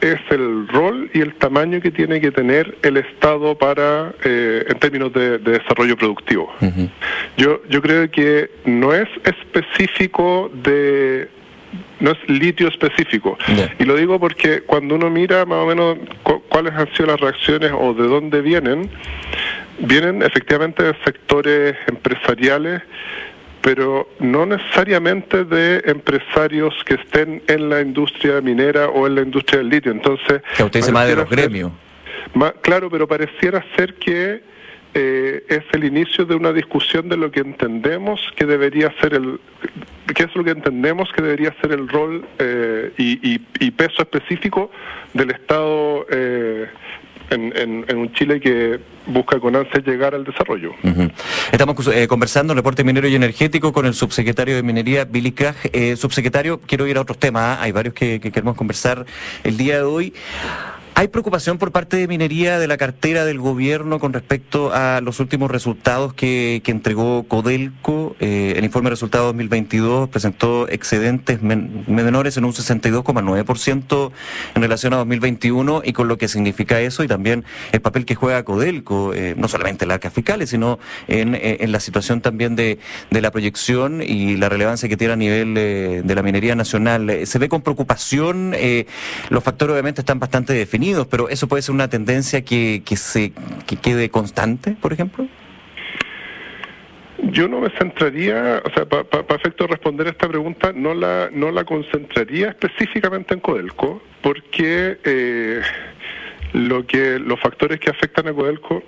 es 0.00 0.18
el 0.30 0.66
rol 0.68 1.10
y 1.12 1.20
el 1.20 1.34
tamaño 1.34 1.82
que 1.82 1.90
tiene 1.90 2.18
que 2.18 2.32
tener 2.32 2.78
el 2.82 2.96
Estado 2.96 3.54
para 3.58 4.14
eh, 4.24 4.64
en 4.66 4.78
términos 4.78 5.12
de, 5.12 5.38
desarrollo 5.38 5.98
productivo. 5.98 6.50
Yo 7.36 7.60
yo 7.68 7.82
creo 7.82 8.10
que 8.10 8.50
no 8.64 8.94
es 8.94 9.08
específico 9.24 10.50
de 10.54 11.28
no 12.02 12.10
es 12.10 12.18
litio 12.28 12.68
específico. 12.68 13.38
Y 13.78 13.84
lo 13.84 13.94
digo 13.94 14.18
porque 14.18 14.62
cuando 14.62 14.96
uno 14.96 15.08
mira 15.08 15.46
más 15.46 15.58
o 15.58 15.66
menos 15.66 15.98
cuáles 16.48 16.74
han 16.74 16.92
sido 16.94 17.06
las 17.06 17.20
reacciones 17.20 17.70
o 17.72 17.94
de 17.94 18.08
dónde 18.08 18.40
vienen, 18.40 18.90
vienen 19.78 20.20
efectivamente 20.22 20.82
de 20.82 20.94
sectores 21.04 21.76
empresariales, 21.86 22.82
pero 23.60 24.08
no 24.18 24.44
necesariamente 24.46 25.44
de 25.44 25.80
empresarios 25.86 26.74
que 26.84 26.94
estén 26.94 27.40
en 27.46 27.68
la 27.68 27.80
industria 27.80 28.40
minera 28.40 28.88
o 28.88 29.06
en 29.06 29.14
la 29.14 29.20
industria 29.22 29.58
del 29.58 29.68
litio. 29.68 29.92
Entonces, 29.92 30.42
que 30.56 30.64
usted 30.64 30.80
dice 30.80 30.90
más 30.90 31.06
de 31.06 31.14
los 31.14 31.30
gremios. 31.30 31.70
claro, 32.62 32.90
pero 32.90 33.06
pareciera 33.06 33.64
ser 33.76 33.94
que 33.94 34.42
eh, 34.94 35.44
es 35.48 35.64
el 35.72 35.84
inicio 35.84 36.24
de 36.24 36.34
una 36.34 36.52
discusión 36.52 37.08
de 37.08 37.16
lo 37.16 37.30
que 37.30 37.40
entendemos 37.40 38.20
que 38.36 38.44
debería 38.44 38.92
ser 39.00 39.14
el 39.14 39.40
qué 40.14 40.24
es 40.24 40.34
lo 40.34 40.44
que 40.44 40.50
entendemos 40.50 41.10
que 41.14 41.22
debería 41.22 41.54
ser 41.60 41.72
el 41.72 41.88
rol 41.88 42.26
eh, 42.38 42.92
y, 42.98 43.70
peso 43.70 44.02
específico 44.02 44.70
del 45.14 45.30
Estado 45.30 46.06
eh, 46.10 46.66
en, 47.30 47.96
un 47.96 48.12
Chile 48.12 48.38
que 48.38 48.78
busca 49.06 49.40
con 49.40 49.56
ansias 49.56 49.84
llegar 49.84 50.14
al 50.14 50.24
desarrollo. 50.24 50.72
Estamos 51.50 51.88
eh, 51.88 52.06
conversando 52.06 52.52
en 52.52 52.58
Reporte 52.58 52.84
Minero 52.84 53.08
y 53.08 53.14
Energético 53.14 53.72
con 53.72 53.86
el 53.86 53.94
subsecretario 53.94 54.54
de 54.54 54.62
Minería, 54.62 55.04
Billy 55.04 55.32
Krag. 55.32 55.56
Eh, 55.72 55.96
subsecretario, 55.96 56.60
quiero 56.60 56.86
ir 56.86 56.98
a 56.98 57.00
otros 57.00 57.18
temas, 57.18 57.58
¿ah? 57.58 57.62
hay 57.62 57.72
varios 57.72 57.94
que 57.94 58.20
queremos 58.20 58.56
conversar 58.56 59.06
el 59.44 59.56
día 59.56 59.76
de 59.76 59.82
hoy. 59.82 60.12
¿Hay 60.94 61.08
preocupación 61.08 61.56
por 61.56 61.72
parte 61.72 61.96
de 61.96 62.06
minería 62.06 62.58
de 62.58 62.68
la 62.68 62.76
cartera 62.76 63.24
del 63.24 63.38
gobierno 63.38 63.98
con 63.98 64.12
respecto 64.12 64.72
a 64.74 65.00
los 65.00 65.20
últimos 65.20 65.50
resultados 65.50 66.12
que, 66.12 66.62
entregó 66.66 67.22
Codelco? 67.24 68.14
Eh, 68.20 68.54
el 68.56 68.64
informe 68.64 68.86
de 68.86 68.90
resultados 68.90 69.28
2022 69.28 70.10
presentó 70.10 70.68
excedentes 70.68 71.40
menores 71.42 72.36
en 72.36 72.44
un 72.44 72.52
62,9% 72.52 74.12
en 74.54 74.62
relación 74.62 74.92
a 74.92 74.98
2021 74.98 75.82
y 75.82 75.94
con 75.94 76.08
lo 76.08 76.18
que 76.18 76.28
significa 76.28 76.78
eso 76.80 77.02
y 77.02 77.08
también 77.08 77.44
el 77.72 77.80
papel 77.80 78.04
que 78.04 78.14
juega 78.14 78.44
Codelco, 78.44 79.14
eh, 79.14 79.34
no 79.36 79.48
solamente 79.48 79.86
en 79.86 79.88
las 79.88 80.00
fiscales, 80.12 80.50
sino 80.50 80.78
en, 81.08 81.34
en, 81.34 81.72
la 81.72 81.80
situación 81.80 82.20
también 82.20 82.54
de, 82.54 82.78
la 83.10 83.30
proyección 83.30 84.02
y 84.02 84.36
la 84.36 84.50
relevancia 84.50 84.90
que 84.90 84.98
tiene 84.98 85.14
a 85.14 85.16
nivel 85.16 85.54
eh, 85.56 86.02
de 86.04 86.14
la 86.14 86.22
minería 86.22 86.54
nacional. 86.54 87.20
¿Se 87.24 87.38
ve 87.38 87.48
con 87.48 87.62
preocupación? 87.62 88.54
los 89.30 89.44
factores 89.44 89.72
obviamente 89.72 90.00
están 90.02 90.18
bastante 90.18 90.52
definidos 90.52 90.81
pero 91.10 91.28
eso 91.28 91.48
puede 91.48 91.62
ser 91.62 91.74
una 91.74 91.88
tendencia 91.88 92.44
que, 92.44 92.82
que 92.84 92.96
se 92.96 93.32
que 93.66 93.76
quede 93.76 94.10
constante, 94.10 94.76
por 94.80 94.92
ejemplo. 94.92 95.26
Yo 97.30 97.46
no 97.46 97.60
me 97.60 97.70
centraría, 97.78 98.60
o 98.64 98.70
sea, 98.74 98.84
para 98.84 99.04
pa, 99.04 99.34
efecto 99.36 99.64
de 99.64 99.68
responder 99.68 100.08
esta 100.08 100.28
pregunta, 100.28 100.72
no 100.74 100.92
la, 100.92 101.30
no 101.32 101.52
la 101.52 101.64
concentraría 101.64 102.48
específicamente 102.48 103.34
en 103.34 103.40
Codelco, 103.40 104.02
porque 104.20 104.98
eh, 105.04 105.62
lo 106.52 106.84
que 106.84 107.20
los 107.20 107.38
factores 107.38 107.78
que 107.78 107.90
afectan 107.90 108.26
a 108.26 108.32
Codelco 108.32 108.82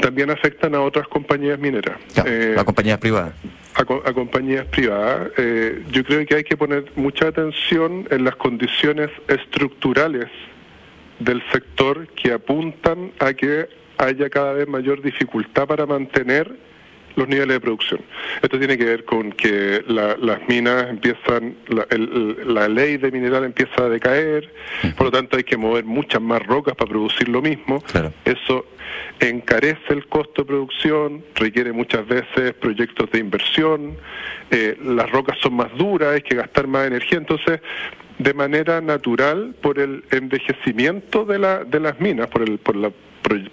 también 0.00 0.30
afectan 0.30 0.74
a 0.74 0.80
otras 0.80 1.08
compañías 1.08 1.58
mineras. 1.58 1.98
Eh, 2.24 2.56
a 2.58 2.64
compañías 2.64 2.98
privadas. 2.98 3.34
A, 3.74 3.84
compañías 4.12 4.64
privadas. 4.66 5.30
Eh, 5.36 5.84
yo 5.90 6.04
creo 6.04 6.24
que 6.26 6.36
hay 6.36 6.44
que 6.44 6.56
poner 6.56 6.84
mucha 6.96 7.28
atención 7.28 8.08
en 8.10 8.24
las 8.24 8.36
condiciones 8.36 9.10
estructurales 9.28 10.26
del 11.18 11.42
sector 11.50 12.06
que 12.08 12.32
apuntan 12.32 13.12
a 13.18 13.32
que 13.32 13.68
haya 13.98 14.30
cada 14.30 14.52
vez 14.52 14.68
mayor 14.68 15.02
dificultad 15.02 15.66
para 15.66 15.86
mantener 15.86 16.56
los 17.18 17.28
niveles 17.28 17.56
de 17.56 17.60
producción. 17.60 18.00
Esto 18.40 18.58
tiene 18.58 18.78
que 18.78 18.84
ver 18.84 19.04
con 19.04 19.32
que 19.32 19.82
las 19.88 20.38
minas 20.48 20.88
empiezan, 20.88 21.56
la, 21.66 22.68
ley 22.68 22.96
de 22.96 23.10
mineral 23.10 23.44
empieza 23.44 23.84
a 23.84 23.88
decaer, 23.88 24.52
por 24.96 25.06
lo 25.06 25.10
tanto 25.10 25.36
hay 25.36 25.42
que 25.42 25.56
mover 25.56 25.84
muchas 25.84 26.22
más 26.22 26.40
rocas 26.46 26.76
para 26.76 26.88
producir 26.88 27.28
lo 27.28 27.42
mismo. 27.42 27.82
Eso 28.24 28.66
encarece 29.18 29.92
el 29.92 30.06
costo 30.06 30.42
de 30.42 30.46
producción, 30.46 31.24
requiere 31.34 31.72
muchas 31.72 32.06
veces 32.06 32.54
proyectos 32.54 33.10
de 33.10 33.18
inversión, 33.18 33.96
eh, 34.52 34.78
las 34.82 35.10
rocas 35.10 35.36
son 35.40 35.54
más 35.54 35.76
duras, 35.76 36.14
hay 36.14 36.22
que 36.22 36.36
gastar 36.36 36.68
más 36.68 36.86
energía, 36.86 37.18
entonces 37.18 37.60
de 38.18 38.34
manera 38.34 38.80
natural 38.80 39.54
por 39.60 39.78
el 39.78 40.04
envejecimiento 40.10 41.24
de, 41.24 41.38
la, 41.38 41.64
de 41.64 41.80
las 41.80 42.00
minas, 42.00 42.28
por, 42.28 42.42
el, 42.42 42.58
por 42.58 42.76
la 42.76 42.90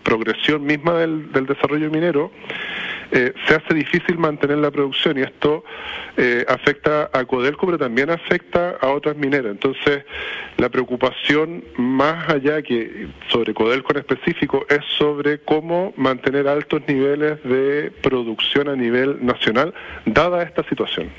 progresión 0.03 0.63
misma 0.63 0.93
del, 0.93 1.31
del 1.31 1.45
desarrollo 1.45 1.89
minero, 1.89 2.31
eh, 3.11 3.33
se 3.47 3.55
hace 3.55 3.73
difícil 3.73 4.17
mantener 4.17 4.57
la 4.57 4.71
producción 4.71 5.17
y 5.17 5.21
esto 5.21 5.63
eh, 6.17 6.45
afecta 6.47 7.09
a 7.13 7.25
Codelco, 7.25 7.65
pero 7.65 7.77
también 7.77 8.09
afecta 8.09 8.77
a 8.81 8.87
otras 8.89 9.15
mineras. 9.15 9.51
Entonces, 9.51 10.03
la 10.57 10.69
preocupación 10.69 11.63
más 11.77 12.29
allá 12.29 12.61
que 12.61 13.07
sobre 13.27 13.53
Codelco 13.53 13.93
en 13.93 13.99
específico 13.99 14.65
es 14.69 14.79
sobre 14.97 15.39
cómo 15.39 15.93
mantener 15.97 16.47
altos 16.47 16.81
niveles 16.87 17.43
de 17.43 17.91
producción 18.01 18.69
a 18.69 18.75
nivel 18.75 19.23
nacional, 19.23 19.73
dada 20.05 20.43
esta 20.43 20.63
situación. 20.67 21.09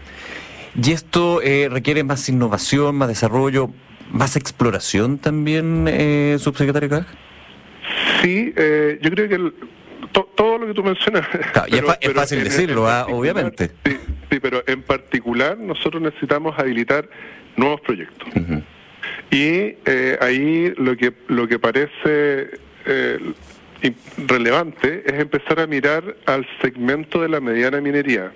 ¿Y 0.82 0.92
esto 0.92 1.40
eh, 1.42 1.68
requiere 1.70 2.04
más 2.04 2.28
innovación, 2.28 2.96
más 2.96 3.08
desarrollo, 3.08 3.70
más 4.10 4.36
exploración 4.36 5.18
también, 5.18 5.86
eh, 5.88 6.36
subsecretario 6.38 6.88
Caj? 6.88 7.06
Sí, 8.22 8.52
eh, 8.56 8.98
yo 9.00 9.10
creo 9.10 9.28
que 9.28 9.52
todo 10.34 10.58
lo 10.58 10.66
que 10.66 10.74
tú 10.74 10.82
mencionas. 10.82 11.26
es, 12.00 12.12
fácil 12.12 12.44
decirlo, 12.44 12.88
ah, 12.88 13.06
obviamente. 13.08 13.70
Sí, 14.30 14.40
pero 14.40 14.62
en 14.66 14.82
particular 14.82 15.56
nosotros 15.58 16.02
necesitamos 16.02 16.58
habilitar 16.58 17.08
nuevos 17.56 17.80
proyectos. 17.80 18.28
Y 19.30 19.76
eh, 19.86 20.18
ahí 20.20 20.72
lo 20.76 20.96
que, 20.96 21.12
lo 21.28 21.48
que 21.48 21.58
parece 21.58 22.50
relevante 24.26 25.02
es 25.06 25.20
empezar 25.20 25.60
a 25.60 25.66
mirar 25.66 26.16
al 26.26 26.46
segmento 26.60 27.20
de 27.20 27.28
la 27.28 27.40
mediana 27.40 27.80
minería. 27.80 28.32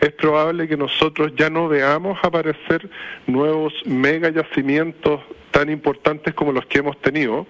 Es 0.00 0.12
probable 0.12 0.68
que 0.68 0.76
nosotros 0.76 1.32
ya 1.36 1.50
no 1.50 1.68
veamos 1.68 2.18
aparecer 2.22 2.88
nuevos 3.26 3.72
mega 3.84 4.30
yacimientos 4.30 5.20
tan 5.50 5.70
importantes 5.70 6.34
como 6.34 6.52
los 6.52 6.66
que 6.66 6.78
hemos 6.78 7.00
tenido, 7.00 7.46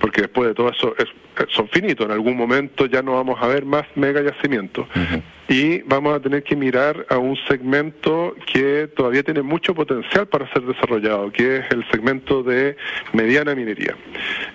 porque 0.00 0.22
después 0.22 0.48
de 0.48 0.54
todo 0.54 0.70
eso 0.70 0.94
son 1.48 1.68
finitos, 1.68 2.06
en 2.06 2.12
algún 2.12 2.36
momento 2.36 2.86
ya 2.86 3.02
no 3.02 3.12
vamos 3.14 3.38
a 3.40 3.46
ver 3.46 3.64
más 3.64 3.84
mega 3.94 4.22
yacimientos 4.22 4.86
y 5.48 5.82
vamos 5.82 6.16
a 6.16 6.20
tener 6.20 6.42
que 6.42 6.56
mirar 6.56 7.06
a 7.10 7.18
un 7.18 7.36
segmento 7.48 8.34
que 8.50 8.88
todavía 8.96 9.22
tiene 9.22 9.42
mucho 9.42 9.74
potencial 9.74 10.26
para 10.26 10.50
ser 10.52 10.62
desarrollado, 10.62 11.30
que 11.30 11.58
es 11.58 11.70
el 11.70 11.84
segmento 11.90 12.42
de 12.42 12.76
mediana 13.12 13.54
minería. 13.54 13.94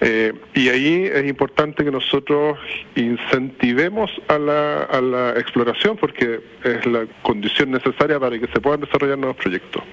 Eh, 0.02 0.34
y 0.56 0.70
ahí 0.70 1.10
es 1.14 1.26
importante 1.28 1.84
que 1.84 1.92
nosotros 1.92 2.58
incentivemos 2.96 4.10
a 4.28 4.40
la, 4.40 4.84
a 4.84 5.02
la 5.02 5.32
exploración 5.32 5.98
porque 5.98 6.40
es 6.64 6.86
la 6.86 7.06
condición 7.22 7.72
necesaria 7.72 8.20
para 8.20 8.40
que 8.40 8.48
se 8.48 8.60
puedan 8.60 8.82
desarrollar 8.82 9.18
nuevos 9.18 9.38
proyectos. 9.38 9.84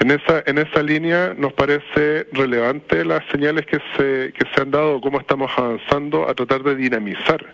En 0.00 0.10
esa 0.10 0.42
en 0.46 0.58
esa 0.58 0.82
línea 0.82 1.34
nos 1.36 1.52
parece 1.52 2.26
relevante 2.32 3.04
las 3.04 3.24
señales 3.30 3.66
que 3.66 3.78
se 3.96 4.32
que 4.32 4.46
se 4.54 4.62
han 4.62 4.70
dado, 4.70 5.00
cómo 5.00 5.20
estamos 5.20 5.50
avanzando 5.56 5.95
a 6.28 6.34
tratar 6.34 6.62
de 6.62 6.76
dinamizar 6.76 7.44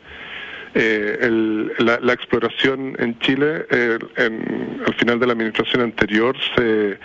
eh, 0.75 1.71
la, 1.79 2.13
exploración 2.13 2.97
en 2.99 3.19
Chile, 3.19 3.67
eh, 3.71 3.99
al 4.17 4.95
final 4.95 5.21
de 5.21 5.27
la 5.27 5.33
administración 5.33 5.83
anterior, 5.83 6.35
se 6.57 6.99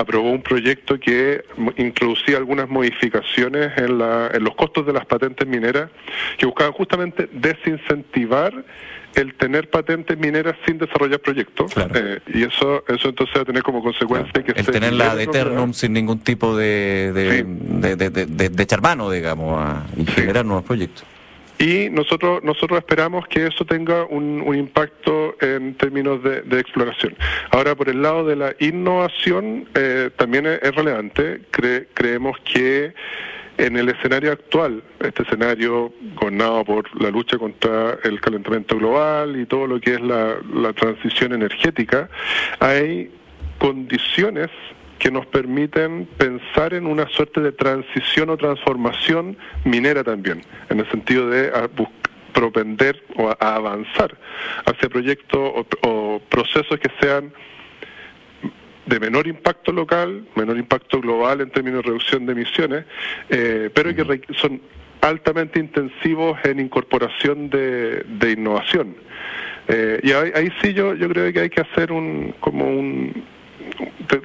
aprobó 0.00 0.30
un 0.30 0.42
proyecto 0.42 0.98
que 0.98 1.44
introducía 1.76 2.38
algunas 2.38 2.68
modificaciones 2.68 3.72
en, 3.76 3.98
los 3.98 4.54
costos 4.56 4.86
de 4.86 4.92
las 4.92 5.06
patentes 5.06 5.46
mineras 5.46 5.90
que 6.38 6.46
buscaban 6.46 6.72
justamente 6.72 7.28
desincentivar 7.32 8.64
el 9.14 9.34
tener 9.34 9.68
patentes 9.68 10.16
mineras 10.16 10.56
sin 10.66 10.78
desarrollar 10.78 11.20
proyectos. 11.20 11.72
Eh, 11.94 12.20
y 12.32 12.44
eso 12.44 12.84
eso 12.86 13.08
entonces 13.08 13.36
va 13.36 13.42
a 13.42 13.44
tener 13.44 13.62
como 13.62 13.82
consecuencia 13.82 14.42
que... 14.42 14.52
El 14.52 14.66
tener 14.66 14.92
la 14.92 15.14
de 15.14 15.24
Eternum 15.24 15.72
sin 15.72 15.92
ningún 15.92 16.20
tipo 16.20 16.56
de, 16.56 17.12
de, 17.12 18.06
de, 18.06 18.48
de, 18.48 18.66
charmano, 18.66 19.10
digamos, 19.10 19.60
y 19.96 20.06
generar 20.06 20.44
nuevos 20.44 20.64
proyectos 20.64 21.04
y 21.60 21.90
nosotros 21.90 22.42
nosotros 22.42 22.78
esperamos 22.78 23.28
que 23.28 23.46
eso 23.46 23.66
tenga 23.66 24.06
un, 24.06 24.40
impacto 24.56 25.36
en 25.42 25.74
términos 25.74 26.22
de, 26.22 26.58
exploración. 26.58 27.14
Ahora, 27.50 27.74
por 27.74 27.90
el 27.90 28.00
lado 28.00 28.24
de 28.24 28.34
la 28.34 28.54
innovación, 28.58 29.68
eh, 29.74 30.08
también 30.16 30.46
es, 30.46 30.74
relevante. 30.74 31.42
creemos 31.50 32.38
que 32.44 32.94
en 33.58 33.76
el 33.76 33.90
escenario 33.90 34.32
actual, 34.32 34.82
este 35.00 35.22
escenario 35.22 35.92
gobernado 36.14 36.64
por 36.64 37.02
la 37.02 37.10
lucha 37.10 37.36
contra 37.36 37.98
el 38.04 38.18
calentamiento 38.22 38.78
global 38.78 39.38
y 39.38 39.44
todo 39.44 39.66
lo 39.66 39.78
que 39.78 39.94
es 39.94 40.00
la 40.00 40.72
transición 40.74 41.34
energética, 41.34 42.08
hay 42.58 43.10
condiciones 43.58 44.48
que 45.00 45.10
nos 45.10 45.26
permiten 45.26 46.06
pensar 46.18 46.74
en 46.74 46.86
una 46.86 47.08
suerte 47.08 47.40
de 47.40 47.52
transición 47.52 48.28
o 48.28 48.36
transformación 48.36 49.36
minera 49.64 50.04
también, 50.04 50.42
en 50.68 50.78
el 50.78 50.88
sentido 50.90 51.28
de 51.28 51.50
propender 52.34 53.02
o 53.16 53.30
a 53.30 53.54
avanzar 53.56 54.16
hacia 54.66 54.88
proyectos 54.90 55.66
o, 55.82 56.20
procesos 56.28 56.78
que 56.78 56.90
sean 57.00 57.32
de 58.84 59.00
menor 59.00 59.26
impacto 59.26 59.72
local, 59.72 60.26
menor 60.36 60.58
impacto 60.58 61.00
global 61.00 61.40
en 61.40 61.50
términos 61.50 61.82
de 61.82 61.88
reducción 61.88 62.26
de 62.26 62.32
emisiones, 62.32 62.84
eh, 63.30 63.70
pero 63.72 63.94
que 63.94 64.20
son 64.34 64.60
altamente 65.00 65.58
intensivos 65.58 66.38
en 66.44 66.60
incorporación 66.60 67.48
de, 67.48 68.04
innovación. 68.36 68.96
Eh, 69.66 70.00
y 70.02 70.12
ahí, 70.12 70.30
ahí, 70.34 70.48
sí 70.60 70.74
yo, 70.74 70.94
yo 70.94 71.08
creo 71.08 71.32
que 71.32 71.40
hay 71.40 71.50
que 71.50 71.62
hacer 71.62 71.90
un 71.90 72.34
como 72.40 72.66
un, 72.66 73.24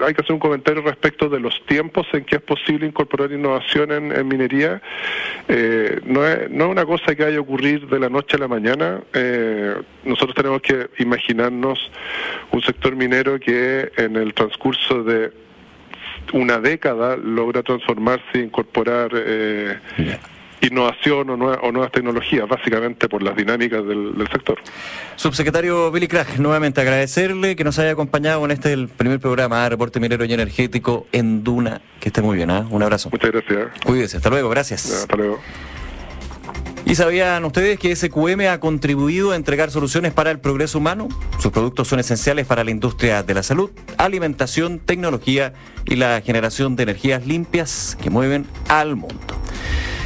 hay 0.05 0.13
que 0.13 0.21
hacer 0.21 0.33
un 0.33 0.39
comentario 0.39 0.81
respecto 0.81 1.29
de 1.29 1.39
los 1.39 1.65
tiempos 1.65 2.07
en 2.13 2.25
que 2.25 2.37
es 2.37 2.41
posible 2.41 2.85
incorporar 2.85 3.31
innovación 3.31 3.91
en, 3.91 4.27
minería. 4.27 4.81
Eh, 5.47 5.99
no, 6.05 6.25
es, 6.25 6.49
no 6.49 6.65
es 6.65 6.71
una 6.71 6.85
cosa 6.85 7.15
que 7.15 7.23
haya 7.23 7.39
ocurrir 7.39 7.87
de 7.87 7.99
la 7.99 8.09
noche 8.09 8.37
a 8.37 8.39
la 8.39 8.47
mañana. 8.47 9.01
Eh, 9.13 9.75
nosotros 10.03 10.35
tenemos 10.35 10.61
que 10.61 10.89
imaginarnos 10.99 11.91
un 12.51 12.61
sector 12.61 12.95
minero 12.95 13.39
que 13.39 13.91
en 13.97 14.15
el 14.15 14.33
transcurso 14.33 15.03
de 15.03 15.31
una 16.33 16.59
década 16.59 17.17
logra 17.17 17.61
transformarse 17.61 18.23
e 18.33 18.39
incorporar 18.39 19.11
eh, 19.13 19.77
innovación 20.67 21.29
o, 21.29 21.37
nuevas 21.37 21.91
tecnologías, 21.91 22.47
básicamente 22.47 23.07
por 23.07 23.21
las 23.21 23.35
dinámicas 23.35 23.85
del, 23.85 24.13
sector. 24.31 24.57
Subsecretario 25.15 25.91
Billy 25.91 26.07
Krach, 26.07 26.37
nuevamente 26.37 26.81
agradecerle 26.81 27.55
que 27.55 27.63
nos 27.63 27.79
haya 27.79 27.91
acompañado 27.91 28.43
en 28.45 28.51
este 28.51 28.73
el 28.73 28.87
primer 28.87 29.19
programa, 29.19 29.67
Reporte 29.69 29.99
Minero 29.99 30.25
y 30.25 30.33
Energético 30.33 31.07
en 31.11 31.43
Duna. 31.43 31.81
Que 31.99 32.09
esté 32.09 32.21
muy 32.21 32.37
bien, 32.37 32.49
¿ah? 32.51 32.67
un 32.69 32.83
abrazo. 32.83 33.09
Muchas 33.11 33.31
gracias. 33.31 33.67
Cuídese, 33.85 34.17
hasta 34.17 34.29
luego, 34.29 34.49
gracias. 34.49 34.91
hasta 34.91 35.15
luego. 35.15 35.39
¿Y 36.87 36.93
sabían 36.93 37.43
ustedes 37.45 37.79
que 37.79 37.95
SQM 37.95 38.41
ha 38.47 38.59
contribuido 38.59 39.31
a 39.31 39.35
entregar 39.35 39.71
soluciones 39.71 40.13
para 40.13 40.29
el 40.29 40.39
progreso 40.39 40.77
humano? 40.77 41.09
Sus 41.39 41.51
productos 41.51 41.87
son 41.87 41.99
esenciales 41.99 42.45
para 42.45 42.63
la 42.63 42.69
industria 42.69 43.23
de 43.23 43.33
la 43.33 43.41
salud, 43.41 43.71
alimentación, 43.97 44.77
tecnología 44.77 45.53
y 45.85 45.95
la 45.95 46.21
generación 46.21 46.75
de 46.75 46.83
energías 46.83 47.25
limpias 47.25 47.97
que 47.99 48.11
mueven 48.11 48.45
al 48.67 48.95
mundo. 48.95 49.35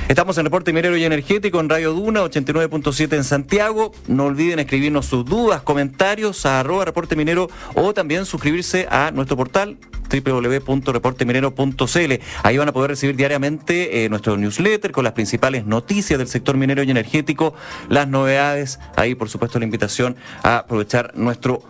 Estamos 0.10 0.38
en 0.40 0.46
Reporte 0.46 0.74
Minero 0.74 0.98
y 0.98 1.06
Energético 1.06 1.60
en 1.60 1.70
Radio 1.70 1.94
Duna 1.94 2.24
89.7 2.24 3.16
en 3.16 3.24
Santiago. 3.24 3.92
No 4.08 4.26
olviden 4.26 4.58
escribirnos 4.58 5.06
sus 5.06 5.24
dudas, 5.24 5.62
comentarios 5.62 6.48
a 6.48 6.62
arroba 6.62 6.84
reporte 6.84 7.16
minero 7.16 7.48
o 7.76 7.94
también 7.94 8.26
suscribirse 8.26 8.88
a 8.90 9.12
nuestro 9.12 9.38
portal 9.38 9.78
www.reporteminero.cl. 10.10 12.14
Ahí 12.42 12.58
van 12.58 12.70
a 12.70 12.74
poder 12.74 12.90
recibir 12.90 13.18
diariamente 13.18 14.04
eh, 14.04 14.10
nuestro 14.10 14.36
newsletter 14.36 14.92
con 14.92 15.04
las 15.04 15.14
principales 15.14 15.68
noticias 15.68 16.18
del 16.18 16.28
sector 16.28 16.58
minero 16.58 16.82
y 16.82 16.90
energético, 16.90 17.54
las 17.88 18.08
novedades. 18.08 18.80
Ahí, 18.96 19.14
por 19.14 19.30
supuesto, 19.30 19.60
la 19.60 19.66
invitación 19.66 20.16
a 20.42 20.58
aprovechar 20.58 21.12
nuestro 21.14 21.62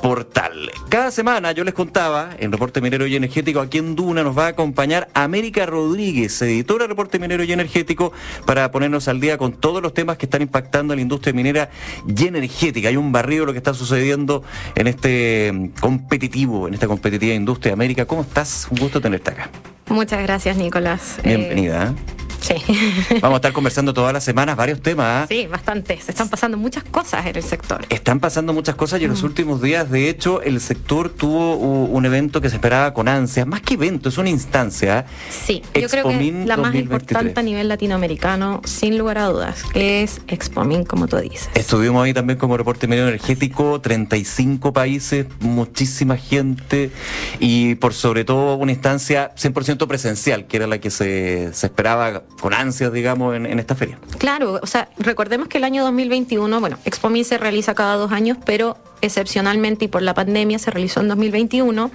portal. 0.00 0.70
Cada 0.88 1.10
semana 1.10 1.52
yo 1.52 1.64
les 1.64 1.74
contaba 1.74 2.30
en 2.38 2.52
Reporte 2.52 2.80
Minero 2.80 3.06
y 3.06 3.16
Energético 3.16 3.60
aquí 3.60 3.78
en 3.78 3.94
Duna 3.94 4.22
nos 4.22 4.36
va 4.36 4.46
a 4.46 4.48
acompañar 4.48 5.08
América 5.14 5.66
Rodríguez, 5.66 6.40
editora 6.42 6.84
de 6.84 6.88
Reporte 6.88 7.18
Minero 7.18 7.44
y 7.44 7.52
Energético, 7.52 8.12
para 8.46 8.70
ponernos 8.70 9.08
al 9.08 9.20
día 9.20 9.38
con 9.38 9.52
todos 9.52 9.82
los 9.82 9.94
temas 9.94 10.16
que 10.16 10.26
están 10.26 10.42
impactando 10.42 10.94
en 10.94 10.98
la 10.98 11.02
industria 11.02 11.32
minera 11.32 11.70
y 12.06 12.26
energética. 12.26 12.88
Hay 12.88 12.96
un 12.96 13.12
barrio 13.12 13.46
lo 13.46 13.52
que 13.52 13.58
está 13.58 13.74
sucediendo 13.74 14.42
en 14.74 14.86
este 14.86 15.52
mm, 15.52 15.68
competitivo, 15.80 16.68
en 16.68 16.74
esta 16.74 16.86
competitiva 16.86 17.34
industria. 17.34 17.72
América, 17.72 18.06
¿cómo 18.06 18.22
estás? 18.22 18.68
Un 18.70 18.78
gusto 18.78 19.00
tenerte 19.00 19.30
acá. 19.30 19.50
Muchas 19.88 20.22
gracias, 20.22 20.56
Nicolás. 20.56 21.18
Bienvenida. 21.22 21.94
¿eh? 21.96 22.19
Sí. 22.40 22.54
Vamos 23.20 23.36
a 23.36 23.38
estar 23.38 23.52
conversando 23.52 23.92
todas 23.94 24.12
las 24.12 24.24
semanas 24.24 24.56
varios 24.56 24.80
temas. 24.80 25.24
¿ah? 25.24 25.26
Sí, 25.28 25.46
bastante. 25.46 26.00
Se 26.00 26.10
están 26.10 26.28
pasando 26.28 26.56
muchas 26.56 26.84
cosas 26.84 27.26
en 27.26 27.36
el 27.36 27.42
sector. 27.42 27.84
Están 27.88 28.20
pasando 28.20 28.52
muchas 28.52 28.74
cosas 28.74 29.00
y 29.00 29.04
en 29.04 29.10
los 29.10 29.22
mm. 29.22 29.26
últimos 29.26 29.62
días, 29.62 29.90
de 29.90 30.08
hecho, 30.08 30.42
el 30.42 30.60
sector 30.60 31.10
tuvo 31.10 31.56
un 31.56 32.06
evento 32.06 32.40
que 32.40 32.48
se 32.48 32.56
esperaba 32.56 32.94
con 32.94 33.08
ansia. 33.08 33.44
Más 33.44 33.60
que 33.62 33.74
evento, 33.74 34.08
es 34.08 34.18
una 34.18 34.30
instancia. 34.30 35.06
Sí, 35.28 35.62
yo 35.74 35.88
creo 35.88 36.08
que 36.08 36.44
la 36.46 36.56
más 36.56 36.74
importante 36.74 37.38
a 37.38 37.42
nivel 37.42 37.68
latinoamericano, 37.68 38.60
sin 38.64 38.98
lugar 38.98 39.18
a 39.18 39.26
dudas, 39.26 39.62
que 39.72 40.02
es 40.02 40.20
Expomin, 40.28 40.84
como 40.84 41.06
tú 41.06 41.16
dices. 41.16 41.48
Estuvimos 41.54 42.04
ahí 42.04 42.14
también 42.14 42.38
como 42.38 42.56
reporte 42.56 42.86
medio 42.86 43.06
energético, 43.06 43.80
35 43.80 44.72
países, 44.72 45.26
muchísima 45.40 46.16
gente 46.16 46.90
y 47.38 47.74
por 47.76 47.94
sobre 47.94 48.24
todo 48.24 48.56
una 48.56 48.72
instancia 48.72 49.32
100% 49.36 49.86
presencial, 49.86 50.46
que 50.46 50.56
era 50.56 50.66
la 50.66 50.78
que 50.78 50.90
se, 50.90 51.52
se 51.52 51.66
esperaba 51.66 52.22
con 52.40 52.54
ansias, 52.54 52.92
digamos, 52.92 53.36
en, 53.36 53.58
esta 53.58 53.74
feria. 53.74 53.98
Claro, 54.18 54.58
o 54.62 54.66
sea, 54.66 54.88
recordemos 54.98 55.48
que 55.48 55.58
el 55.58 55.64
año 55.64 55.84
2021, 55.84 56.60
bueno, 56.60 56.78
ExpoMi 56.84 57.22
se 57.22 57.38
realiza 57.38 57.74
cada 57.74 57.96
dos 57.96 58.12
años, 58.12 58.38
pero 58.44 58.76
excepcionalmente 59.02 59.84
y 59.84 59.88
por 59.88 60.02
la 60.02 60.14
pandemia 60.14 60.58
se 60.58 60.70
realizó 60.70 61.00
en 61.00 61.08
2021. 61.08 61.90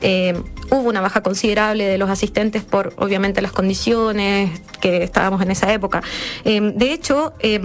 Eh, 0.00 0.42
hubo 0.70 0.88
una 0.88 1.00
baja 1.00 1.22
considerable 1.22 1.84
de 1.84 1.98
los 1.98 2.10
asistentes 2.10 2.64
por, 2.64 2.94
obviamente, 2.96 3.42
las 3.42 3.52
condiciones 3.52 4.60
que 4.80 5.02
estábamos 5.02 5.42
en 5.42 5.50
esa 5.50 5.72
época. 5.72 6.02
Eh, 6.44 6.72
de 6.74 6.92
hecho, 6.92 7.34
eh, 7.40 7.60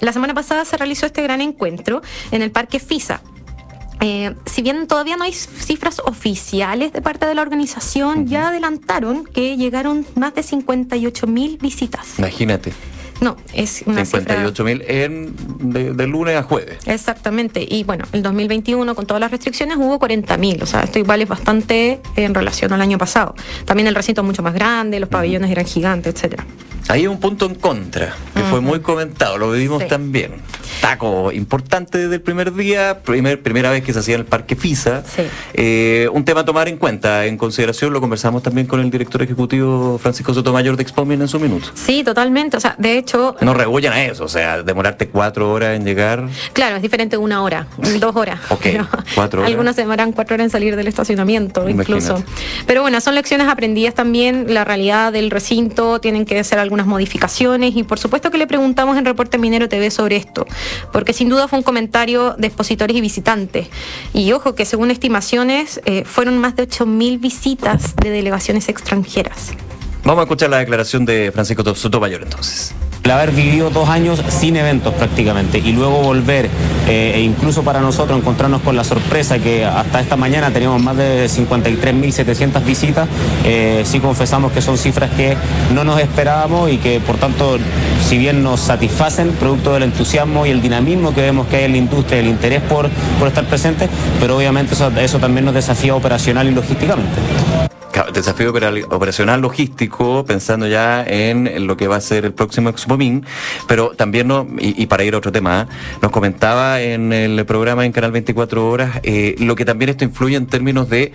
la 0.00 0.12
semana 0.12 0.34
pasada 0.34 0.64
se 0.64 0.76
realizó 0.76 1.06
este 1.06 1.22
gran 1.22 1.40
encuentro 1.40 2.02
en 2.30 2.42
el 2.42 2.50
Parque 2.50 2.78
FISA 2.80 3.20
eh, 4.00 4.34
si 4.46 4.62
bien 4.62 4.86
todavía 4.86 5.16
no 5.16 5.24
hay 5.24 5.32
cifras 5.32 6.00
oficiales 6.04 6.92
de 6.92 7.02
parte 7.02 7.26
de 7.26 7.34
la 7.34 7.42
organización, 7.42 8.26
ya 8.26 8.48
adelantaron 8.48 9.24
que 9.24 9.56
llegaron 9.56 10.06
más 10.14 10.34
de 10.34 10.42
58 10.42 11.26
mil 11.26 11.58
visitas. 11.58 12.18
Imagínate. 12.18 12.72
No, 13.20 13.36
es 13.52 13.82
una 13.86 14.04
58 14.04 14.64
mil 14.64 14.84
en 14.86 15.34
de, 15.72 16.06
lunes 16.06 16.36
a 16.36 16.42
jueves. 16.44 16.78
Exactamente. 16.86 17.66
Y 17.68 17.82
bueno, 17.82 18.04
el 18.12 18.22
2021 18.22 18.94
con 18.94 19.06
todas 19.06 19.20
las 19.20 19.30
restricciones 19.30 19.76
hubo 19.76 19.98
40 19.98 20.36
mil. 20.36 20.62
O 20.62 20.66
sea, 20.66 20.82
esto 20.82 21.00
igual 21.00 21.22
es 21.22 21.28
bastante 21.28 22.00
en 22.14 22.34
relación 22.34 22.72
al 22.72 22.80
año 22.80 22.96
pasado. 22.96 23.34
También 23.64 23.88
el 23.88 23.94
recinto 23.94 24.20
es 24.20 24.26
mucho 24.26 24.42
más 24.42 24.54
grande, 24.54 25.00
los 25.00 25.08
pabellones 25.08 25.50
eran 25.50 25.64
gigantes, 25.64 26.14
etcétera. 26.14 26.46
Hay 26.88 27.06
un 27.06 27.20
punto 27.20 27.44
en 27.44 27.54
contra, 27.54 28.14
que 28.34 28.42
fue 28.44 28.62
muy 28.62 28.80
comentado, 28.80 29.36
lo 29.36 29.50
vivimos 29.50 29.86
también. 29.88 30.32
Taco 30.80 31.32
importante 31.32 31.98
desde 31.98 32.14
el 32.14 32.20
primer 32.22 32.54
día, 32.54 33.00
primer, 33.02 33.42
primera 33.42 33.70
vez 33.70 33.82
que 33.82 33.92
se 33.92 33.98
hacía 33.98 34.14
en 34.14 34.20
el 34.20 34.26
Parque 34.26 34.56
FISA. 34.56 35.02
Eh, 35.52 36.08
un 36.12 36.24
tema 36.24 36.40
a 36.40 36.44
tomar 36.46 36.66
en 36.68 36.78
cuenta, 36.78 37.26
en 37.26 37.36
consideración, 37.36 37.92
lo 37.92 38.00
conversamos 38.00 38.42
también 38.42 38.66
con 38.66 38.80
el 38.80 38.90
director 38.90 39.20
ejecutivo 39.22 39.98
Francisco 39.98 40.32
Sotomayor 40.32 40.76
de 40.76 40.82
Expomin 40.82 41.20
en 41.20 41.28
su 41.28 41.38
minuto. 41.38 41.68
Sí, 41.74 42.04
totalmente. 42.04 42.56
O 42.56 42.60
sea, 42.60 42.74
de 42.78 42.96
hecho. 42.96 43.36
No 43.42 43.52
regullan 43.52 43.92
a 43.92 44.04
eso, 44.04 44.24
o 44.24 44.28
sea, 44.28 44.62
demorarte 44.62 45.08
cuatro 45.08 45.52
horas 45.52 45.76
en 45.76 45.84
llegar. 45.84 46.26
Claro, 46.54 46.76
es 46.76 46.82
diferente 46.82 47.18
una 47.18 47.42
hora, 47.42 47.66
dos 48.00 48.16
horas. 48.16 48.40
Ok, 48.48 48.66
cuatro 49.14 49.40
horas. 49.40 49.50
Algunos 49.50 49.76
demoran 49.76 50.12
cuatro 50.12 50.34
horas 50.34 50.46
en 50.46 50.50
salir 50.50 50.76
del 50.76 50.86
estacionamiento, 50.86 51.68
incluso. 51.68 52.22
Pero 52.66 52.80
bueno, 52.82 53.00
son 53.02 53.14
lecciones 53.14 53.48
aprendidas 53.48 53.94
también. 53.94 54.54
La 54.54 54.64
realidad 54.64 55.12
del 55.12 55.30
recinto, 55.30 56.00
tienen 56.00 56.24
que 56.24 56.42
ser 56.44 56.58
algunas 56.58 56.77
modificaciones 56.86 57.76
y 57.76 57.82
por 57.82 57.98
supuesto 57.98 58.30
que 58.30 58.38
le 58.38 58.46
preguntamos 58.46 58.96
en 58.96 59.04
Reporte 59.04 59.38
Minero 59.38 59.68
TV 59.68 59.90
sobre 59.90 60.16
esto, 60.16 60.46
porque 60.92 61.12
sin 61.12 61.28
duda 61.28 61.48
fue 61.48 61.58
un 61.58 61.62
comentario 61.62 62.34
de 62.38 62.46
expositores 62.46 62.96
y 62.96 63.00
visitantes. 63.00 63.68
Y 64.12 64.32
ojo 64.32 64.54
que 64.54 64.64
según 64.64 64.90
estimaciones 64.90 65.80
eh, 65.84 66.04
fueron 66.04 66.38
más 66.38 66.56
de 66.56 66.68
8.000 66.68 67.20
visitas 67.20 67.96
de 67.96 68.10
delegaciones 68.10 68.68
extranjeras. 68.68 69.52
Vamos 70.04 70.20
a 70.20 70.22
escuchar 70.24 70.50
la 70.50 70.58
declaración 70.58 71.04
de 71.04 71.30
Francisco 71.32 71.74
Sotomayor 71.74 72.22
entonces 72.22 72.74
el 73.08 73.12
haber 73.12 73.32
vivido 73.32 73.70
dos 73.70 73.88
años 73.88 74.22
sin 74.28 74.54
eventos 74.56 74.92
prácticamente 74.92 75.56
y 75.60 75.72
luego 75.72 76.02
volver 76.02 76.50
eh, 76.86 77.12
e 77.14 77.20
incluso 77.22 77.62
para 77.62 77.80
nosotros 77.80 78.18
encontrarnos 78.18 78.60
con 78.60 78.76
la 78.76 78.84
sorpresa 78.84 79.38
que 79.38 79.64
hasta 79.64 80.00
esta 80.02 80.16
mañana 80.16 80.50
teníamos 80.50 80.82
más 80.82 80.94
de 80.94 81.24
53.700 81.24 82.62
visitas, 82.66 83.08
eh, 83.46 83.82
sí 83.86 83.98
confesamos 84.00 84.52
que 84.52 84.60
son 84.60 84.76
cifras 84.76 85.10
que 85.12 85.38
no 85.72 85.84
nos 85.84 85.98
esperábamos 86.00 86.70
y 86.70 86.76
que 86.76 87.00
por 87.00 87.16
tanto, 87.16 87.56
si 88.06 88.18
bien 88.18 88.42
nos 88.42 88.60
satisfacen 88.60 89.30
producto 89.30 89.72
del 89.72 89.84
entusiasmo 89.84 90.44
y 90.44 90.50
el 90.50 90.60
dinamismo 90.60 91.14
que 91.14 91.22
vemos 91.22 91.46
que 91.46 91.56
hay 91.56 91.64
en 91.64 91.72
la 91.72 91.78
industria, 91.78 92.20
el 92.20 92.26
interés 92.26 92.60
por, 92.60 92.90
por 93.18 93.28
estar 93.28 93.44
presentes, 93.46 93.88
pero 94.20 94.36
obviamente 94.36 94.74
eso 94.74 95.18
también 95.18 95.46
nos 95.46 95.54
desafía 95.54 95.94
operacional 95.94 96.46
y 96.46 96.50
logísticamente 96.50 97.77
desafío 98.04 98.50
operacional 98.50 99.40
logístico, 99.40 100.24
pensando 100.24 100.66
ya 100.66 101.04
en 101.04 101.66
lo 101.66 101.76
que 101.76 101.88
va 101.88 101.96
a 101.96 102.00
ser 102.00 102.24
el 102.24 102.32
próximo 102.32 102.68
Expomín, 102.68 103.24
pero 103.66 103.90
también, 103.90 104.28
no, 104.28 104.46
y, 104.58 104.86
para 104.86 105.04
ir 105.04 105.14
a 105.14 105.18
otro 105.18 105.32
tema, 105.32 105.62
¿eh? 105.62 105.74
nos 106.02 106.10
comentaba 106.10 106.80
en 106.80 107.12
el 107.12 107.44
programa 107.46 107.84
en 107.84 107.92
Canal 107.92 108.12
24 108.12 108.68
Horas 108.68 109.00
eh, 109.02 109.36
lo 109.38 109.54
que 109.56 109.64
también 109.64 109.90
esto 109.90 110.04
influye 110.04 110.36
en 110.36 110.46
términos 110.46 110.88
de 110.88 111.12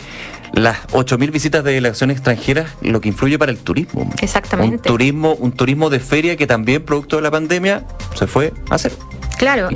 las 0.54 0.88
8.000 0.89 1.32
visitas 1.32 1.63
de 1.63 1.74
delegaciones 1.74 2.17
extranjeras, 2.17 2.72
lo 2.82 3.02
que 3.02 3.10
influye 3.10 3.39
para 3.39 3.52
el 3.52 3.58
turismo. 3.58 4.10
Exactamente. 4.22 4.76
Un 4.76 4.82
turismo, 4.82 5.34
un 5.34 5.52
turismo 5.52 5.89
de 5.89 6.00
feria 6.00 6.38
que 6.38 6.46
también, 6.46 6.84
producto 6.84 7.15
de 7.15 7.24
la 7.24 7.32
pandemia, 7.32 7.86
se 8.15 8.28
fue 8.28 8.54
a 8.69 8.76
hacer. 8.76 8.91
Claro, 9.38 9.69
y 9.72 9.76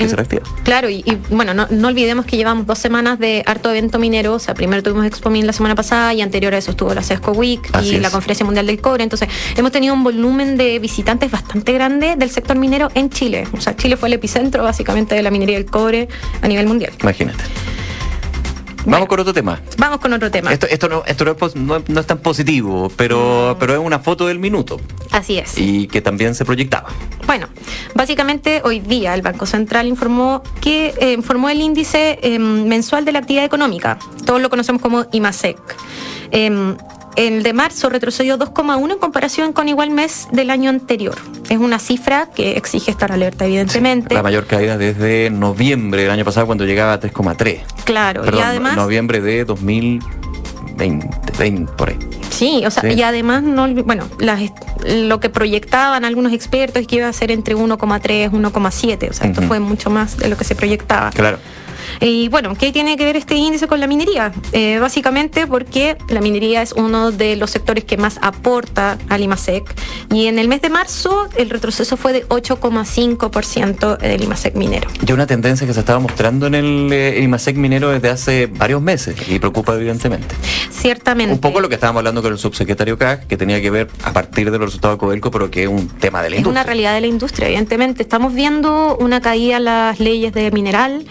claro, 0.63 0.89
y, 0.89 1.03
bueno, 1.29 1.53
no, 1.53 1.87
olvidemos 1.87 2.25
que 2.25 2.37
llevamos 2.37 2.65
dos 2.65 2.77
semanas 2.77 3.19
de 3.19 3.43
harto 3.45 3.69
evento 3.69 3.99
minero, 3.99 4.33
o 4.33 4.39
sea, 4.39 4.53
primero 4.53 4.83
tuvimos 4.83 5.05
Expomin 5.05 5.45
la 5.45 5.53
semana 5.53 5.75
pasada 5.75 6.13
y 6.13 6.21
anterior 6.21 6.53
a 6.53 6.57
eso 6.57 6.71
estuvo 6.71 6.93
la 6.93 7.01
CESCO 7.01 7.31
Week 7.31 7.61
y 7.83 7.97
la 7.97 8.09
Conferencia 8.09 8.45
Mundial 8.45 8.67
del 8.67 8.79
Cobre, 8.79 9.03
entonces 9.03 9.29
hemos 9.55 9.71
tenido 9.71 9.93
un 9.93 10.03
volumen 10.03 10.57
de 10.57 10.79
visitantes 10.79 11.31
bastante 11.31 11.73
grande 11.73 12.15
del 12.15 12.29
sector 12.29 12.57
minero 12.57 12.89
en 12.93 13.09
Chile, 13.09 13.47
o 13.53 13.61
sea, 13.61 13.75
Chile 13.75 13.97
fue 13.97 14.09
el 14.09 14.13
epicentro 14.13 14.63
básicamente 14.63 15.15
de 15.15 15.23
la 15.23 15.31
minería 15.31 15.57
del 15.57 15.65
cobre 15.65 16.07
a 16.41 16.47
nivel 16.47 16.67
mundial. 16.67 16.93
Imagínate. 17.01 17.43
Vamos 18.85 19.07
con 19.07 19.19
otro 19.19 19.33
tema. 19.33 19.61
Vamos 19.77 19.99
con 19.99 20.13
otro 20.13 20.31
tema. 20.31 20.53
Esto, 20.53 20.67
esto, 20.67 20.87
no, 20.87 21.03
esto 21.05 21.25
no, 21.55 21.99
es, 21.99 22.07
tan 22.07 22.19
positivo, 22.19 22.91
pero, 22.95 23.57
pero 23.59 23.73
es 23.73 23.79
una 23.79 23.99
foto 23.99 24.27
del 24.27 24.39
minuto. 24.39 24.79
Así 25.11 25.37
es. 25.37 25.57
Y 25.57 25.87
que 25.87 26.01
también 26.01 26.35
se 26.35 26.45
proyectaba. 26.45 26.89
Bueno, 27.25 27.47
básicamente 27.95 28.61
hoy 28.63 28.79
día 28.79 29.13
el 29.13 29.21
Banco 29.21 29.45
Central 29.45 29.87
informó 29.87 30.41
que 30.61 30.93
eh, 30.99 31.13
informó 31.13 31.49
el 31.49 31.61
índice 31.61 32.19
em, 32.21 32.65
mensual 32.67 33.03
de 33.05 33.11
la 33.11 33.19
actividad 33.19 33.45
económica. 33.45 33.99
Todos 34.25 34.41
lo 34.41 34.49
conocemos 34.49 34.81
como 34.81 35.05
IMASEC. 35.11 35.57
Em, 36.31 36.77
el 37.17 37.43
de 37.43 37.51
marzo 37.51 37.89
retrocedió 37.89 38.37
2,1 38.37 38.93
en 38.93 38.97
comparación 38.99 39.51
con 39.51 39.67
igual 39.67 39.89
mes 39.89 40.27
del 40.31 40.49
año 40.49 40.69
anterior. 40.69 41.15
Es 41.49 41.57
una 41.57 41.79
cifra 41.79 42.29
que 42.33 42.55
exige 42.57 42.91
estar 42.91 43.11
alerta, 43.11 43.45
evidentemente. 43.45 44.13
la 44.13 44.23
mayor 44.23 44.45
caída 44.45 44.77
desde 44.77 45.29
noviembre 45.29 46.03
del 46.03 46.11
año 46.11 46.23
pasado, 46.23 46.45
cuando 46.45 46.63
llegaba 46.65 46.93
a 46.93 46.99
3,3. 46.99 47.61
Claro, 47.83 48.23
y 48.25 48.39
además. 48.39 48.75
Noviembre 48.77 49.19
de 49.19 49.43
2000. 49.43 49.99
20, 50.77 51.07
20 51.39 51.71
por 51.73 51.89
ahí. 51.89 51.97
Sí, 52.29 52.63
o 52.63 52.69
sea, 52.69 52.83
Sí. 52.83 52.89
y 52.95 53.01
además, 53.01 53.41
no, 53.41 53.67
bueno, 53.83 54.07
las, 54.19 54.39
lo 54.85 55.19
que 55.19 55.29
proyectaban 55.29 56.05
algunos 56.05 56.33
expertos 56.33 56.81
es 56.83 56.87
que 56.87 56.97
iba 56.97 57.07
a 57.07 57.13
ser 57.13 57.31
entre 57.31 57.55
1,3, 57.55 58.29
1,7, 58.31 59.09
o 59.09 59.13
sea, 59.13 59.27
esto 59.27 59.41
fue 59.41 59.59
mucho 59.59 59.89
más 59.89 60.17
de 60.17 60.29
lo 60.29 60.37
que 60.37 60.43
se 60.43 60.53
proyectaba. 60.53 61.09
Claro. 61.09 61.39
Y 61.99 62.29
bueno, 62.29 62.55
¿qué 62.55 62.71
tiene 62.71 62.95
que 62.97 63.05
ver 63.05 63.15
este 63.15 63.35
índice 63.35 63.67
con 63.67 63.79
la 63.79 63.87
minería? 63.87 64.31
Eh, 64.51 64.77
básicamente 64.79 65.47
porque 65.47 65.97
la 66.09 66.21
minería 66.21 66.61
es 66.61 66.73
uno 66.73 67.11
de 67.11 67.35
los 67.35 67.51
sectores 67.51 67.83
que 67.83 67.97
más 67.97 68.19
aporta 68.21 68.97
al 69.09 69.21
IMASEC. 69.21 69.63
Y 70.13 70.27
en 70.27 70.39
el 70.39 70.47
mes 70.47 70.61
de 70.61 70.69
marzo 70.69 71.27
el 71.35 71.49
retroceso 71.49 71.97
fue 71.97 72.13
de 72.13 72.27
8,5% 72.29 73.97
del 73.97 74.23
IMASEC 74.23 74.55
minero. 74.55 74.89
Y 75.05 75.11
una 75.11 75.27
tendencia 75.27 75.65
que 75.67 75.73
se 75.73 75.79
estaba 75.79 75.99
mostrando 75.99 76.47
en 76.47 76.55
el 76.55 76.89
eh, 76.91 77.19
IMASEC 77.23 77.55
minero 77.57 77.89
desde 77.89 78.09
hace 78.09 78.47
varios 78.47 78.81
meses 78.81 79.15
y 79.27 79.39
preocupa 79.39 79.73
evidentemente. 79.75 80.35
Ciertamente. 80.71 81.33
Un 81.33 81.39
poco 81.39 81.59
lo 81.59 81.69
que 81.69 81.75
estábamos 81.75 81.99
hablando 82.01 82.21
con 82.21 82.31
el 82.31 82.37
subsecretario 82.37 82.97
Cag, 82.97 83.27
que 83.27 83.37
tenía 83.37 83.61
que 83.61 83.69
ver 83.71 83.89
a 84.03 84.13
partir 84.13 84.51
de 84.51 84.57
los 84.57 84.67
resultados 84.67 84.95
de 84.95 84.99
Codelco, 84.99 85.31
pero 85.31 85.49
que 85.49 85.63
es 85.63 85.69
un 85.69 85.87
tema 85.87 86.21
de 86.21 86.29
la 86.29 86.35
Es 86.35 86.41
una 86.41 86.49
industria. 86.49 86.63
realidad 86.63 86.93
de 86.93 87.01
la 87.01 87.07
industria, 87.07 87.47
evidentemente. 87.47 88.03
Estamos 88.03 88.33
viendo 88.33 88.95
una 88.97 89.21
caída 89.21 89.57
en 89.57 89.65
las 89.65 89.99
leyes 89.99 90.33
de 90.33 90.51
mineral. 90.51 91.05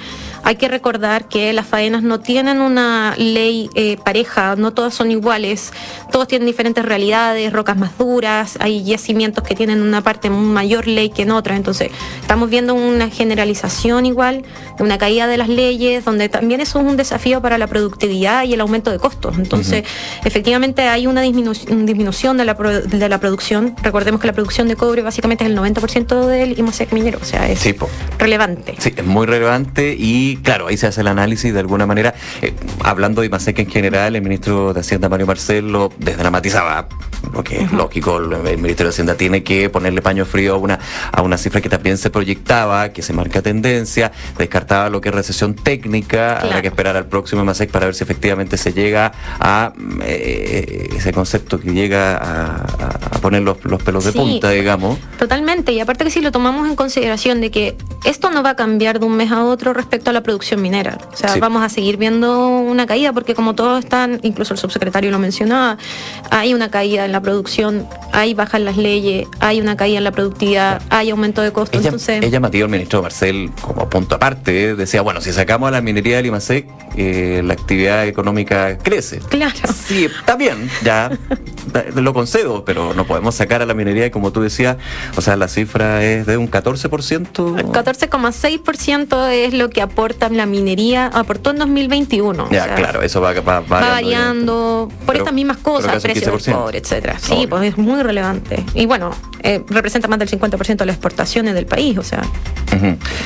Hay 0.47 0.55
que 0.57 0.69
recordar 0.69 1.27
que 1.27 1.53
las 1.53 1.67
faenas 1.67 2.05
no 2.05 2.21
tienen 2.21 2.61
una 2.61 3.15
ley 3.19 3.69
eh, 3.75 3.97
pareja, 4.05 4.55
no 4.55 4.73
todas 4.73 4.95
son 4.95 5.11
iguales, 5.11 5.73
todos 6.13 6.29
tienen 6.29 6.47
diferentes 6.47 6.85
realidades, 6.85 7.53
rocas 7.53 7.77
más 7.77 7.99
duras, 7.99 8.57
hay 8.61 8.85
yacimientos 8.85 9.43
que 9.43 9.57
tienen 9.57 9.83
una 9.83 10.03
parte 10.03 10.31
mayor 10.31 10.87
ley 10.87 11.11
que 11.11 11.23
en 11.23 11.33
otra, 11.33 11.57
entonces 11.57 11.91
estamos 12.21 12.49
viendo 12.49 12.75
una 12.75 13.11
generalización 13.11 14.07
igual, 14.07 14.45
de 14.79 14.85
una 14.85 14.99
caída 14.99 15.27
de 15.27 15.37
las 15.37 15.49
leyes, 15.49 16.05
donde 16.05 16.29
también 16.29 16.61
eso 16.61 16.79
es 16.79 16.87
un 16.87 16.97
desafío 16.97 17.43
para 17.43 17.59
la 17.59 17.67
productividad 17.67 18.45
y 18.45 18.55
el 18.55 18.61
aumento 18.61 18.93
de 18.93 18.99
costos. 19.01 19.37
Entonces, 19.39 19.83
efectivamente 20.25 20.83
hay 20.83 21.09
una 21.09 21.25
disminu- 21.25 21.85
disminución 21.85 22.37
de 22.37 22.45
la, 22.45 22.57
pro- 22.57 22.83
de 22.83 23.09
la 23.09 23.19
producción. 23.19 23.75
Recordemos 23.83 24.21
que 24.21 24.29
la 24.29 24.33
producción 24.33 24.69
de 24.69 24.77
cobre 24.77 25.03
básicamente 25.03 25.43
es 25.45 25.51
el 25.51 25.57
90% 25.59 26.27
del 26.27 26.57
IMOSEC 26.57 26.93
minero, 26.93 27.19
o 27.21 27.25
sea, 27.25 27.51
es 27.51 27.59
Sí, 27.59 27.75
relevante. 28.19 28.77
Sí, 28.79 28.93
es 28.97 29.05
muy 29.05 29.27
relevante 29.27 29.97
y 29.99 30.36
claro, 30.43 30.69
ahí 30.69 30.77
se 30.77 30.87
hace 30.87 31.01
el 31.01 31.09
análisis 31.09 31.53
de 31.53 31.61
alguna 31.61 31.87
manera. 31.87 32.15
Eh, 32.43 32.55
hablando 32.85 33.21
de 33.21 33.29
IMASEC 33.29 33.59
en 33.61 33.71
general, 33.71 34.17
el 34.17 34.23
ministro 34.23 34.73
de 34.73 34.81
Hacienda 34.81 35.09
Mario 35.09 35.27
Marcelo 35.27 35.93
desdramatizaba, 35.99 36.89
lo 37.33 37.43
que 37.43 37.63
es 37.63 37.73
lógico, 37.73 38.19
el 38.19 38.59
Ministerio 38.59 38.87
de 38.87 38.91
Hacienda 38.91 39.15
tiene 39.17 39.43
que 39.43 39.69
ponerle 39.71 40.03
paño 40.03 40.25
frío 40.25 40.55
a 40.55 40.59
una, 40.59 40.79
a 41.13 41.23
una 41.23 41.37
cifra 41.39 41.61
que 41.61 41.69
también 41.69 41.99
se 41.99 42.11
proyectaba, 42.11 42.91
que 42.91 43.03
se 43.03 43.13
marca 43.13 43.43
tendencia, 43.43 44.13
descartaba 44.39 44.89
lo 44.91 45.01
que 45.01 45.09
es 45.09 45.15
recesión 45.15 45.55
técnica, 45.55 46.37
habrá 46.37 46.47
Claro. 46.47 46.63
que 46.63 46.69
esperar 46.69 46.97
al 46.97 47.07
próximo 47.07 47.43
IMASEC 47.43 47.71
para 47.71 47.87
ver 47.87 47.95
si 47.95 48.05
efectivamente 48.05 48.57
se 48.57 48.73
llega 48.73 49.13
a 49.41 49.73
eh, 50.03 50.89
ese 50.97 51.13
concepto 51.13 51.61
que 51.61 51.73
llega 51.73 52.17
a, 52.17 53.21
poner 53.21 53.43
los, 53.43 53.65
los 53.65 53.83
pelos 53.83 54.05
de 54.05 54.13
punta, 54.13 54.51
digamos. 54.51 54.99
Totalmente, 55.19 55.73
y 55.73 55.81
aparte 55.81 56.05
que 56.05 56.11
si 56.11 56.21
lo 56.21 56.31
tomamos 56.33 56.69
en 56.69 56.77
consideración 56.77 57.41
de 57.41 57.51
que 57.51 57.77
esto 58.05 58.31
no 58.31 58.43
va 58.43 58.51
a 58.51 58.57
cambiar 58.57 59.01
de 59.01 59.07
un 59.07 59.17
mes 59.17 59.33
a 59.33 59.45
otro 59.45 59.73
respecto 59.75 60.11
a 60.11 60.13
la 60.17 60.23
producción 60.23 60.61
minera, 60.63 60.99
o 61.13 61.17
sea, 61.17 61.29
Sí. 61.31 61.41
vamos 61.41 61.63
a 61.63 61.69
seguir 61.69 61.97
viendo 61.99 62.49
una 62.49 62.87
caída 62.87 63.13
porque 63.13 63.35
como 63.35 63.55
todos 63.55 63.85
están, 63.85 64.19
incluso 64.23 64.55
el 64.55 64.59
subsecretario 64.59 65.11
lo 65.11 65.19
mencionaba, 65.19 65.77
hay 66.31 66.55
una 66.55 66.71
caída 66.71 67.05
en 67.05 67.13
la 67.13 67.21
producción, 67.21 67.87
hay 68.17 68.33
bajas 68.33 68.63
las 68.63 68.79
leyes, 68.79 69.29
hay 69.41 69.61
una 69.61 69.77
caída 69.77 69.99
en 69.99 70.05
la 70.05 70.11
productividad, 70.11 70.81
hay 70.89 71.11
aumento 71.11 71.43
de 71.43 71.53
costos, 71.53 71.81
Ella, 71.81 71.89
entonces... 71.89 72.25
ella 72.25 72.41
Matías, 72.41 72.65
el 72.65 72.71
ministro 72.71 73.03
Marcel, 73.03 73.51
como 73.61 73.91
punto 73.91 74.15
aparte, 74.15 74.71
eh, 74.71 74.75
decía, 74.75 75.03
bueno, 75.03 75.21
si 75.21 75.33
sacamos 75.35 75.69
a 75.69 75.71
la 75.73 75.83
minería 75.83 76.17
del 76.17 76.27
IMASEC, 76.27 76.67
eh, 76.97 77.43
la 77.45 77.53
actividad 77.53 78.07
económica 78.07 78.79
crece. 78.79 79.19
Claro. 79.29 79.53
Sí, 79.87 80.07
está 80.07 80.35
bien, 80.37 80.71
ya 80.83 81.11
lo 81.95 82.15
concedo, 82.15 82.65
pero 82.65 82.95
no 82.95 83.07
podemos 83.07 83.35
sacar 83.35 83.61
a 83.61 83.67
la 83.67 83.75
minería, 83.75 84.11
como 84.11 84.33
tú 84.33 84.41
decías, 84.41 84.79
o 85.15 85.21
sea, 85.21 85.37
la 85.37 85.49
cifra 85.49 86.03
es 86.03 86.25
de 86.25 86.39
un 86.39 86.51
14%. 86.51 87.59
El 87.59 87.67
14,6% 87.67 89.29
es 89.31 89.53
lo 89.53 89.69
que 89.71 89.83
aporta 89.83 90.29
la 90.31 90.47
minería, 90.47 91.07
aportó 91.09 91.51
en 91.51 91.59
2021. 91.59 92.45
o 92.45 92.51
Ya, 92.51 92.65
sea, 92.65 92.75
claro, 92.77 93.03
eso 93.03 93.21
va, 93.21 93.33
va, 93.35 93.61
va 93.61 93.81
variando 93.81 94.89
por 95.05 95.07
Pero- 95.15 95.19
estas 95.19 95.35
mismas 95.35 95.59
cosas, 95.59 95.93
casi 95.93 96.07
un 96.09 96.13
precio 96.15 96.33
del 96.33 96.41
15%. 96.41 96.53
cobre, 96.63 96.79
etcétera. 96.79 97.19
Sí, 97.19 97.33
Obvio. 97.35 97.49
pues 97.51 97.63
es 97.65 97.79
muy 97.79 98.03
relevante. 98.07 98.65
Y 98.75 98.87
bueno, 98.87 99.11
eh, 99.43 99.63
representa 99.69 100.09
más 100.09 100.19
del 100.19 100.29
50% 100.31 100.77
de 100.77 100.87
las 100.87 100.95
exportaciones 100.97 101.55
del 101.55 101.67
país, 101.67 101.99
o 101.99 102.03
sea. 102.03 102.23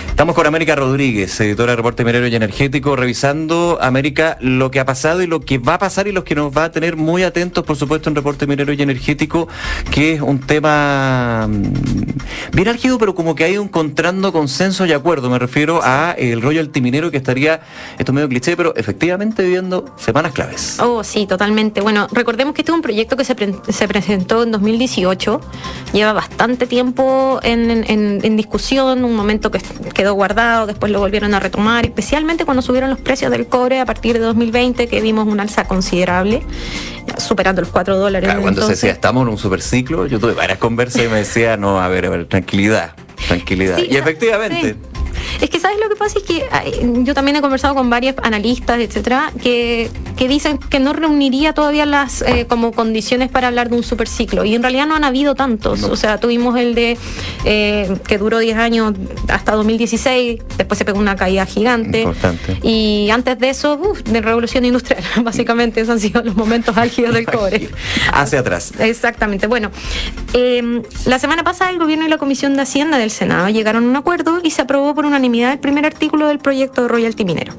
Estamos 0.09 0.37
con 0.37 0.47
América 0.47 0.77
Rodríguez, 0.77 1.41
editora 1.41 1.73
de 1.73 1.77
Reporte 1.77 2.05
Minero 2.05 2.27
y 2.29 2.35
Energético, 2.37 2.95
revisando, 2.95 3.79
América, 3.81 4.37
lo 4.41 4.71
que 4.71 4.79
ha 4.79 4.85
pasado 4.85 5.23
y 5.23 5.27
lo 5.27 5.41
que 5.41 5.59
va 5.59 5.75
a 5.75 5.79
pasar 5.79 6.07
y 6.07 6.13
los 6.13 6.23
que 6.23 6.37
nos 6.37 6.57
va 6.57 6.65
a 6.65 6.71
tener 6.71 6.97
muy 6.97 7.25
atentos, 7.25 7.65
por 7.65 7.75
supuesto, 7.77 8.09
en 8.09 8.15
Reporte 8.15 8.47
Minero 8.47 8.73
y 8.73 8.81
Energético, 8.81 9.49
que 9.91 10.13
es 10.15 10.21
un 10.21 10.39
tema 10.41 11.49
mm, 11.49 11.73
bien 12.55 12.69
álgido, 12.69 12.99
pero 12.99 13.15
como 13.17 13.35
que 13.35 13.43
ha 13.45 13.49
ido 13.49 13.63
encontrando 13.63 14.33
consenso 14.33 14.87
y 14.87 14.93
acuerdo. 14.93 15.31
Me 15.31 15.39
refiero 15.39 15.81
a 15.83 16.13
el 16.17 16.43
royalty 16.43 16.81
minero 16.81 17.11
que 17.11 17.17
estaría, 17.17 17.61
esto 17.99 18.13
es 18.13 18.15
medio 18.15 18.29
cliché, 18.29 18.57
pero 18.57 18.75
efectivamente 18.77 19.43
viviendo 19.43 19.85
semanas 19.99 20.33
claves. 20.33 20.77
Oh, 20.81 21.03
sí, 21.03 21.27
totalmente. 21.27 21.81
Bueno, 21.81 22.07
recordemos 22.13 22.55
que 22.55 22.61
este 22.63 22.71
es 22.71 22.77
un 22.77 22.83
proyecto 22.83 23.17
que 23.17 23.25
se, 23.25 23.35
pre- 23.35 23.55
se 23.69 23.89
presentó 23.89 24.43
en 24.45 24.53
2018, 24.71 25.41
lleva 25.93 26.13
bastante 26.13 26.67
tiempo 26.67 27.41
en, 27.43 27.71
en- 27.71 27.85
en- 27.91 28.21
en 28.23 28.37
discusión, 28.37 29.05
un 29.05 29.15
momento 29.15 29.51
que 29.51 29.61
quedó 29.95 30.15
guardado, 30.15 30.67
después 30.67 30.93
lo 30.93 31.01
volvieron 31.01 31.35
a 31.35 31.41
retomar, 31.41 31.85
especialmente 31.85 32.45
cuando 32.45 32.63
subieron 32.63 32.91
los 32.91 33.01
precios 33.01 33.31
del 33.31 33.47
cobre 33.47 33.81
a 33.81 33.87
partir 33.87 34.15
de 34.15 34.21
2020, 34.21 34.87
que 34.87 35.01
vimos 35.01 35.27
un 35.27 35.41
alza 35.41 35.65
considerable, 35.67 36.43
superando 37.19 37.63
los 37.63 37.71
4 37.71 37.97
dólares. 37.97 38.27
Claro, 38.29 38.43
cuando 38.43 38.63
se 38.63 38.71
decía 38.73 38.93
estamos 38.93 39.23
en 39.23 39.29
un 39.29 39.39
superciclo, 39.39 40.07
yo 40.07 40.19
tuve 40.21 40.35
varias 40.35 40.59
conversas 40.59 41.03
y 41.05 41.09
me 41.09 41.17
decía, 41.19 41.57
no, 41.57 41.81
a 41.81 41.89
ver, 41.89 42.07
a 42.07 42.11
ver, 42.11 42.27
tranquilidad, 42.27 42.95
tranquilidad. 43.29 43.77
Sí, 43.79 43.89
y 43.91 43.97
efectivamente. 43.97 44.75
sí. 44.75 44.90
Es 45.41 45.51
que, 45.51 45.61
¿sabes 45.61 45.79
lo 45.83 45.89
que 45.89 45.97
pasa? 45.97 46.19
Es 46.19 46.25
que 46.25 46.45
yo 47.05 47.15
también 47.15 47.37
he 47.37 47.41
conversado 47.41 47.75
con 47.75 47.91
varios 47.91 48.15
analistas, 48.23 48.79
etcétera, 48.81 49.33
que, 49.43 49.91
que 50.17 50.29
dicen 50.29 50.59
que 50.59 50.81
no 50.81 50.93
reuniría 50.93 51.53
todavía 51.53 51.87
las 51.87 52.23
eh, 52.23 52.47
como 52.49 52.73
condiciones 52.73 53.31
para 53.31 53.49
hablar 53.49 53.71
de 53.71 53.77
un 53.77 53.83
superciclo. 53.83 54.45
Y 54.45 54.55
en 54.55 54.63
realidad 54.63 54.87
no 54.87 54.95
han 54.95 55.05
habido 55.05 55.35
tantos. 55.35 55.81
No. 55.81 55.89
O 55.89 55.97
sea, 55.97 56.19
tuvimos 56.19 56.59
el 56.59 56.75
de 56.75 56.99
eh, 57.45 57.97
que 58.07 58.19
duró 58.19 58.39
10 58.39 58.57
años 58.57 58.95
hasta 59.29 59.53
2016, 59.53 60.41
después 60.57 60.79
se 60.79 60.85
pegó 60.85 60.99
una 60.99 61.17
caída 61.17 61.47
gigante. 61.47 62.03
Importante. 62.03 62.59
Y 62.63 63.09
antes 63.11 63.39
de 63.39 63.51
eso, 63.51 63.79
uf, 63.81 64.03
de 64.03 64.21
revolución 64.21 64.65
industrial. 64.65 65.03
Básicamente, 65.23 65.81
esos 65.81 65.95
han 65.95 66.01
sido 66.01 66.23
los 66.23 66.37
momentos 66.37 66.77
álgidos 66.77 67.15
del 67.15 67.27
cobre. 67.27 67.69
Hacia 68.13 68.41
atrás. 68.41 68.73
Exactamente. 68.79 69.47
Bueno, 69.47 69.71
eh, 70.35 70.83
la 71.07 71.19
semana 71.19 71.45
pasada 71.45 71.71
el 71.71 71.79
gobierno 71.79 72.05
y 72.07 72.09
la 72.09 72.19
Comisión 72.19 72.55
de 72.55 72.63
Hacienda 72.63 72.99
del 72.99 73.11
Senado 73.11 73.49
llegaron 73.49 73.85
a 73.85 73.89
un 73.89 73.97
acuerdo 73.97 74.41
y 74.43 74.51
se 74.51 74.63
aprobó 74.63 74.95
por 74.95 75.00
unanimidad 75.07 75.53
el 75.53 75.59
primer 75.59 75.87
artículo 75.87 76.29
del 76.29 76.39
proyecto 76.39 76.83
de 76.83 76.89
royalty 76.89 77.25
minero. 77.25 77.55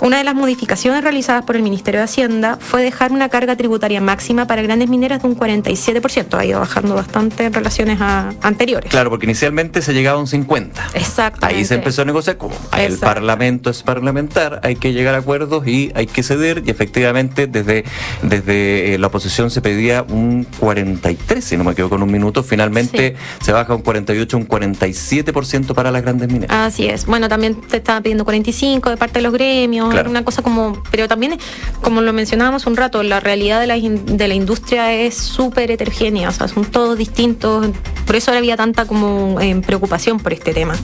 Una 0.00 0.18
de 0.18 0.24
las 0.24 0.34
modificaciones 0.34 1.02
realizadas 1.02 1.44
por 1.44 1.56
el 1.56 1.62
Ministerio 1.62 2.00
de 2.00 2.04
Hacienda 2.04 2.58
fue 2.58 2.82
dejar 2.82 3.12
una 3.12 3.28
carga 3.28 3.56
tributaria 3.56 4.00
máxima 4.00 4.46
para 4.46 4.62
grandes 4.62 4.88
mineras 4.88 5.22
de 5.22 5.28
un 5.28 5.36
47%. 5.36 6.38
Ha 6.38 6.44
ido 6.44 6.60
bajando 6.60 6.94
bastante 6.94 7.44
en 7.44 7.52
relaciones 7.52 8.00
a 8.00 8.32
anteriores. 8.40 8.90
Claro, 8.90 9.10
porque 9.10 9.26
inicialmente 9.26 9.82
se 9.82 9.92
llegaba 9.92 10.16
a 10.18 10.20
un 10.20 10.26
50. 10.26 10.90
Exactamente. 10.94 11.58
Ahí 11.58 11.64
se 11.64 11.74
empezó 11.74 12.02
a 12.02 12.04
negociar 12.06 12.38
como 12.38 12.54
el 12.76 12.92
Exacto. 12.92 13.06
parlamento 13.06 13.70
es 13.70 13.82
parlamentar, 13.82 14.60
hay 14.62 14.76
que 14.76 14.92
llegar 14.92 15.14
a 15.14 15.18
acuerdos 15.18 15.66
y 15.66 15.92
hay 15.94 16.06
que 16.06 16.22
ceder 16.22 16.62
y 16.64 16.70
efectivamente 16.70 17.46
desde, 17.46 17.84
desde 18.22 18.94
eh, 18.94 18.98
la 18.98 19.08
oposición 19.08 19.50
se 19.50 19.60
pedía 19.60 20.02
un 20.08 20.46
43, 20.58 21.44
si 21.44 21.56
no 21.56 21.64
me 21.64 21.72
equivoco, 21.72 21.96
en 21.96 22.02
un 22.02 22.10
minuto, 22.10 22.42
finalmente 22.42 23.16
se 23.42 23.52
baja 23.52 23.72
a 23.72 23.76
un 23.76 23.82
48, 23.82 24.36
un 24.36 24.48
47% 24.48 25.74
para 25.74 25.90
las 25.90 26.02
grandes 26.02 26.30
mineras. 26.30 26.56
Así 26.70 26.86
es. 26.86 27.04
Bueno, 27.06 27.28
también 27.28 27.56
te 27.56 27.78
estaba 27.78 28.00
pidiendo 28.00 28.22
45 28.24 28.90
de 28.90 28.96
parte 28.96 29.14
de 29.18 29.22
los 29.22 29.32
gremios, 29.32 29.90
Claro. 29.90 30.08
una 30.08 30.24
cosa 30.24 30.40
como, 30.40 30.80
pero 30.92 31.08
también, 31.08 31.36
como 31.82 32.00
lo 32.00 32.12
mencionábamos 32.12 32.64
un 32.66 32.76
rato, 32.76 33.02
la 33.02 33.18
realidad 33.18 33.58
de 33.60 33.66
la, 33.66 33.76
in- 33.76 34.06
de 34.16 34.28
la 34.28 34.34
industria 34.34 34.92
es 34.92 35.16
súper 35.16 35.72
heterogénea, 35.72 36.28
o 36.28 36.32
sea, 36.32 36.46
son 36.46 36.64
todos 36.66 36.96
distintos, 36.96 37.66
por 38.06 38.14
eso 38.14 38.30
había 38.30 38.56
tanta 38.56 38.84
como 38.84 39.40
eh, 39.40 39.60
preocupación 39.66 40.20
por 40.20 40.32
este 40.32 40.54
tema. 40.54 40.76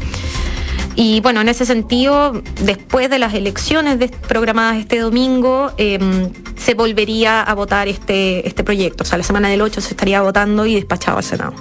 Y 0.97 1.21
bueno, 1.21 1.43
en 1.43 1.49
ese 1.49 1.67
sentido, 1.67 2.43
después 2.63 3.11
de 3.11 3.19
las 3.19 3.35
elecciones 3.35 3.99
programadas 4.27 4.79
este 4.79 4.99
domingo, 4.99 5.71
eh, 5.77 5.99
se 6.57 6.73
volvería 6.75 7.43
a 7.43 7.55
votar 7.55 7.87
este, 7.87 8.47
este 8.49 8.65
proyecto. 8.65 9.05
O 9.05 9.07
sea, 9.07 9.19
la 9.19 9.25
semana 9.25 9.49
del 9.49 9.61
8 9.61 9.81
se 9.83 9.91
estaría 9.91 10.23
votando 10.23 10.65
y 10.65 10.75
despachado 10.75 11.19
al 11.19 11.23
Senado. 11.25 11.53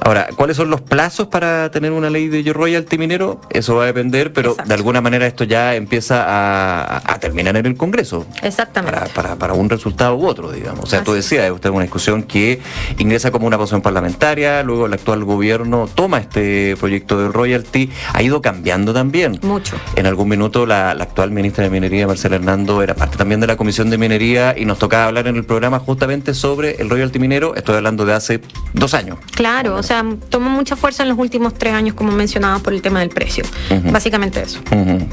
Ahora, 0.00 0.28
¿cuáles 0.34 0.56
son 0.56 0.70
los 0.70 0.80
plazos 0.80 1.28
para 1.28 1.70
tener 1.70 1.92
una 1.92 2.08
ley 2.08 2.28
de 2.28 2.52
royalty 2.52 2.96
minero? 2.96 3.40
Eso 3.50 3.76
va 3.76 3.82
a 3.82 3.86
depender, 3.86 4.32
pero 4.32 4.50
Exacto. 4.52 4.68
de 4.68 4.74
alguna 4.74 5.00
manera 5.02 5.26
esto 5.26 5.44
ya 5.44 5.74
empieza 5.74 6.24
a, 6.26 7.02
a 7.04 7.18
terminar 7.20 7.56
en 7.58 7.66
el 7.66 7.76
Congreso. 7.76 8.26
Exactamente. 8.42 8.98
Para, 8.98 9.12
para, 9.12 9.36
para 9.36 9.52
un 9.52 9.68
resultado 9.68 10.16
u 10.16 10.26
otro, 10.26 10.50
digamos. 10.50 10.84
O 10.84 10.86
sea, 10.86 11.04
tú 11.04 11.10
Así 11.12 11.18
es. 11.20 11.30
decías, 11.30 11.50
usted 11.50 11.68
una 11.70 11.82
discusión 11.82 12.22
que 12.22 12.60
ingresa 12.96 13.30
como 13.30 13.46
una 13.46 13.58
posición 13.58 13.82
parlamentaria, 13.82 14.62
luego 14.62 14.86
el 14.86 14.94
actual 14.94 15.24
gobierno 15.24 15.86
toma 15.94 16.18
este 16.18 16.76
proyecto 16.80 17.20
de 17.20 17.28
royalty, 17.28 17.90
ha 18.14 18.22
ido 18.22 18.37
ido 18.38 18.42
cambiando 18.42 18.92
también. 18.92 19.38
Mucho. 19.42 19.76
En 19.96 20.06
algún 20.06 20.28
minuto 20.28 20.66
la, 20.66 20.90
actual 20.90 21.30
ministra 21.30 21.64
de 21.64 21.70
Minería, 21.70 22.06
Marcela 22.06 22.36
Hernando, 22.36 22.82
era 22.82 22.94
parte 22.94 23.16
también 23.16 23.40
de 23.40 23.46
la 23.46 23.56
Comisión 23.56 23.90
de 23.90 23.98
Minería 23.98 24.54
y 24.56 24.64
nos 24.64 24.78
tocaba 24.78 25.06
hablar 25.06 25.26
en 25.26 25.36
el 25.36 25.44
programa 25.44 25.78
justamente 25.78 26.34
sobre 26.34 26.80
el 26.80 26.90
royalty 26.90 27.18
minero. 27.18 27.54
Estoy 27.54 27.76
hablando 27.76 28.04
de 28.04 28.14
hace 28.14 28.40
dos 28.72 28.94
años. 28.94 29.18
Claro, 29.34 29.76
o 29.76 29.82
sea, 29.82 30.04
tomó 30.28 30.50
mucha 30.50 30.76
fuerza 30.76 31.02
en 31.02 31.10
los 31.10 31.18
últimos 31.18 31.54
tres 31.54 31.74
años, 31.74 31.94
como 31.94 32.12
mencionaba, 32.12 32.58
por 32.58 32.72
el 32.72 32.82
tema 32.82 33.00
del 33.00 33.10
precio. 33.10 33.44
Básicamente 33.90 34.42
eso. 34.42 34.60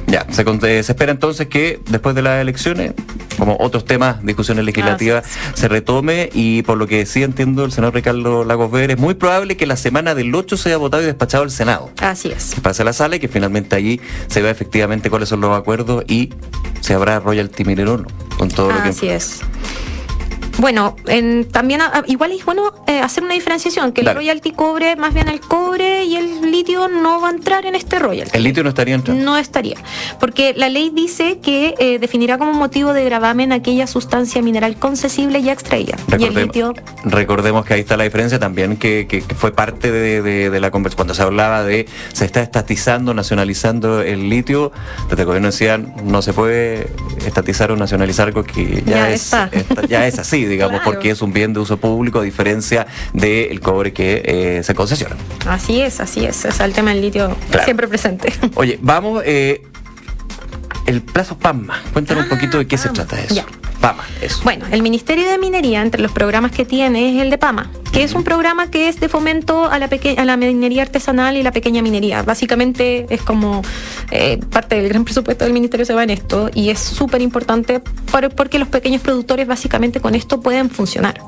Ya, 0.08 0.26
se, 0.30 0.44
se, 0.44 0.92
espera 0.92 1.12
entonces 1.12 1.48
que 1.48 1.80
después 1.90 2.16
de 2.16 2.22
las 2.22 2.42
elecciones, 2.42 2.94
como 3.38 3.58
otros 3.60 3.86
temas, 3.86 4.24
discusiones 4.24 4.66
legislativas, 4.66 5.26
se 5.54 5.68
retome 5.68 6.30
y 6.34 6.64
por 6.64 6.78
lo 6.78 6.88
que 6.88 7.06
sí 7.06 7.24
entiendo 7.24 7.66
el 7.66 7.72
senador 7.72 7.96
Ricardo 7.96 8.44
Lagos 8.44 8.72
Ver, 8.72 8.92
es 8.92 8.98
muy 8.98 9.14
probable 9.14 9.58
que 9.58 9.66
la 9.66 9.76
semana 9.76 10.16
del 10.16 10.34
8 10.34 10.58
sea 10.58 10.78
votado 10.78 11.04
y 11.04 11.06
despachado 11.06 11.44
el 11.44 11.52
Senado. 11.52 11.92
Así 12.02 12.30
es. 12.30 12.56
Pase 12.62 12.82
a 12.82 12.86
la 12.86 12.94
sala 12.94 13.15
que 13.20 13.28
finalmente 13.28 13.76
allí 13.76 14.00
se 14.28 14.42
vea 14.42 14.52
efectivamente 14.52 15.10
cuáles 15.10 15.30
son 15.30 15.42
los 15.42 15.58
acuerdos 15.58 16.04
y 16.08 16.30
se 16.82 16.94
habrá 16.94 17.20
royalty 17.20 17.66
minero 17.66 18.06
con 18.38 18.50
todo 18.50 18.72
lo 18.72 18.84
que... 18.84 18.90
Así 18.90 19.08
es. 19.08 19.42
Bueno, 20.58 20.96
también 21.52 21.82
ah, 21.82 22.04
igual 22.08 22.32
es 22.32 22.46
bueno 22.46 22.74
eh, 22.88 23.00
hacer 23.00 23.24
una 23.24 23.34
diferenciación, 23.34 23.92
que 23.92 24.02
el 24.02 24.14
royalty 24.14 24.52
cobre, 24.52 24.96
más 24.96 25.14
bien 25.14 25.28
el 25.28 25.40
cobre 25.40 26.06
y 26.06 26.16
el 26.16 26.52
litio 26.52 26.88
no 26.88 27.20
va 27.22 27.30
a 27.30 27.32
entrar 27.32 27.66
en 27.66 27.76
este 27.76 28.00
royalty. 28.00 28.38
¿El 28.38 28.44
litio 28.44 28.64
no 28.64 28.70
estaría 28.70 28.96
entrando? 28.96 29.24
No 29.24 29.38
estaría, 29.38 29.78
porque 30.20 30.54
la 30.56 30.70
ley 30.70 30.92
dice 30.94 31.40
que 31.40 31.76
eh, 31.80 32.00
definirá 32.00 32.38
como 32.38 32.54
motivo 32.54 32.94
de 32.94 33.04
gravamen 33.04 33.52
aquella 33.52 33.86
sustancia 33.88 34.42
mineral 34.42 34.78
concesible 34.78 35.42
ya 35.42 35.52
extraída. 35.52 35.98
y 36.18 36.24
el 36.24 36.34
litio... 36.34 36.74
Recordemos 37.04 37.66
que 37.66 37.74
ahí 37.74 37.82
está 37.82 37.98
la 37.98 38.06
diferencia 38.06 38.40
también, 38.40 38.78
que, 38.78 39.24
fue 39.36 39.52
parte 39.52 39.92
de, 39.92 40.60
la 40.60 40.72
conversación, 40.72 40.96
cuando 40.96 41.14
se 41.14 41.22
hablaba 41.24 41.64
de 41.64 41.88
se 42.14 42.26
está 42.26 42.42
estatizando, 42.42 43.14
nacionalizando 43.14 44.02
el 44.02 44.30
litio, 44.30 44.72
desde 45.10 45.24
el 45.24 45.26
gobierno 45.26 45.48
decían 45.48 45.94
no 46.04 46.22
se 46.22 46.34
puede 46.34 46.88
estatizar 47.26 47.72
o 47.72 47.76
nacionalizar 47.76 48.28
algo 48.28 48.44
que 48.44 48.84
ya, 48.86 49.10
es, 49.12 49.32
ya 49.90 50.08
es 50.08 50.20
así 50.20 50.45
digamos, 50.46 50.82
porque 50.84 51.10
es 51.10 51.22
un 51.22 51.34
bien 51.34 51.54
de 51.54 51.60
uso 51.60 51.78
público 51.78 52.20
a 52.20 52.24
diferencia 52.24 52.88
del 53.14 53.60
cobre 53.60 53.94
que 53.94 54.22
eh, 54.26 54.64
se 54.64 54.76
concesiona. 54.76 55.16
Así 55.48 55.82
es, 55.82 56.00
así 56.00 56.26
es. 56.26 56.46
Es 56.46 56.60
el 56.60 56.74
tema 56.74 56.92
del 56.92 57.02
litio 57.02 57.36
siempre 57.64 57.88
presente. 57.88 58.34
Oye, 58.56 58.78
vamos, 58.82 59.24
eh, 59.26 59.62
el 60.86 61.02
plazo 61.02 61.38
PAMA. 61.38 61.82
Cuéntanos 61.94 62.24
un 62.24 62.30
poquito 62.30 62.58
de 62.58 62.68
qué 62.68 62.78
se 62.78 62.90
ah, 62.90 62.94
trata 62.94 63.20
eso. 63.20 63.44
PAMA, 63.82 64.04
eso. 64.22 64.42
Bueno, 64.44 64.66
el 64.72 64.82
Ministerio 64.82 65.30
de 65.30 65.38
Minería, 65.38 65.82
entre 65.82 66.02
los 66.02 66.12
programas 66.12 66.52
que 66.52 66.66
tiene, 66.66 67.16
es 67.16 67.22
el 67.22 67.30
de 67.30 67.38
PAMA, 67.38 67.70
que 67.92 68.04
es 68.04 68.14
un 68.14 68.24
programa 68.24 68.72
que 68.72 68.88
es 68.88 69.00
de 69.00 69.10
fomento 69.10 69.66
a 69.66 69.80
la, 69.80 69.90
a 70.18 70.26
la 70.26 70.38
minería 70.38 70.84
artesanal 70.84 71.38
y 71.38 71.44
la 71.44 71.52
pequeña 71.52 71.82
minería. 71.82 72.24
Básicamente 72.24 73.06
es 73.10 73.22
como 73.22 73.62
eh, 74.12 74.40
parte 74.52 74.76
del 74.76 74.90
gran 74.90 75.04
presupuesto 75.04 75.44
del 75.44 75.54
Ministerio 75.54 75.86
se 75.86 75.94
va 75.94 76.04
en 76.04 76.10
esto 76.10 76.50
y 76.54 76.70
es 76.70 76.80
súper 76.80 77.22
importante 77.22 77.82
porque 78.36 78.60
los 78.60 78.68
pequeños 78.70 79.02
productores 79.02 79.48
básicamente 79.48 80.00
con 80.00 80.16
esto 80.16 80.40
pueden 80.40 80.70
funcionar. 80.70 81.20